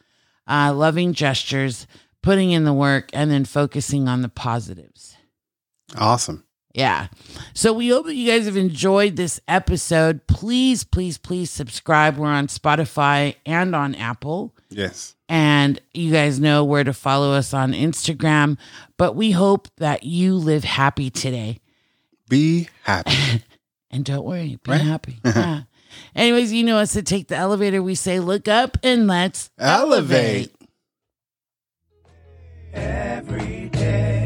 uh, 0.48 0.72
loving 0.74 1.12
gestures, 1.12 1.86
putting 2.22 2.50
in 2.50 2.64
the 2.64 2.72
work, 2.72 3.10
and 3.12 3.30
then 3.30 3.44
focusing 3.44 4.08
on 4.08 4.22
the 4.22 4.28
positives. 4.28 5.16
Awesome. 5.96 6.44
Yeah. 6.74 7.08
So 7.52 7.74
we 7.74 7.88
hope 7.90 8.06
that 8.06 8.14
you 8.14 8.30
guys 8.30 8.46
have 8.46 8.56
enjoyed 8.56 9.16
this 9.16 9.38
episode. 9.46 10.26
Please, 10.26 10.84
please, 10.84 11.18
please 11.18 11.50
subscribe. 11.50 12.16
We're 12.16 12.28
on 12.28 12.46
Spotify 12.46 13.34
and 13.44 13.76
on 13.76 13.94
Apple. 13.94 14.54
Yes. 14.70 15.14
And 15.28 15.80
you 15.92 16.10
guys 16.12 16.40
know 16.40 16.64
where 16.64 16.82
to 16.84 16.94
follow 16.94 17.32
us 17.32 17.52
on 17.52 17.72
Instagram. 17.74 18.56
But 18.96 19.14
we 19.16 19.32
hope 19.32 19.68
that 19.76 20.04
you 20.04 20.34
live 20.36 20.64
happy 20.64 21.10
today. 21.10 21.60
Be 22.28 22.68
happy. 22.84 23.42
And 23.94 24.06
don't 24.06 24.24
worry, 24.24 24.58
be 24.64 24.70
Right? 24.70 24.80
happy. 24.80 25.18
Yeah. 25.26 25.64
Anyways, 26.14 26.52
you 26.52 26.64
know 26.64 26.78
us 26.78 26.92
to 26.92 27.02
take 27.02 27.28
the 27.28 27.36
elevator. 27.36 27.82
We 27.82 27.94
say, 27.94 28.20
look 28.20 28.48
up 28.48 28.78
and 28.82 29.06
let's 29.06 29.50
elevate. 29.58 30.50
elevate. 30.50 30.56
Every 32.74 33.68
day. 33.68 34.21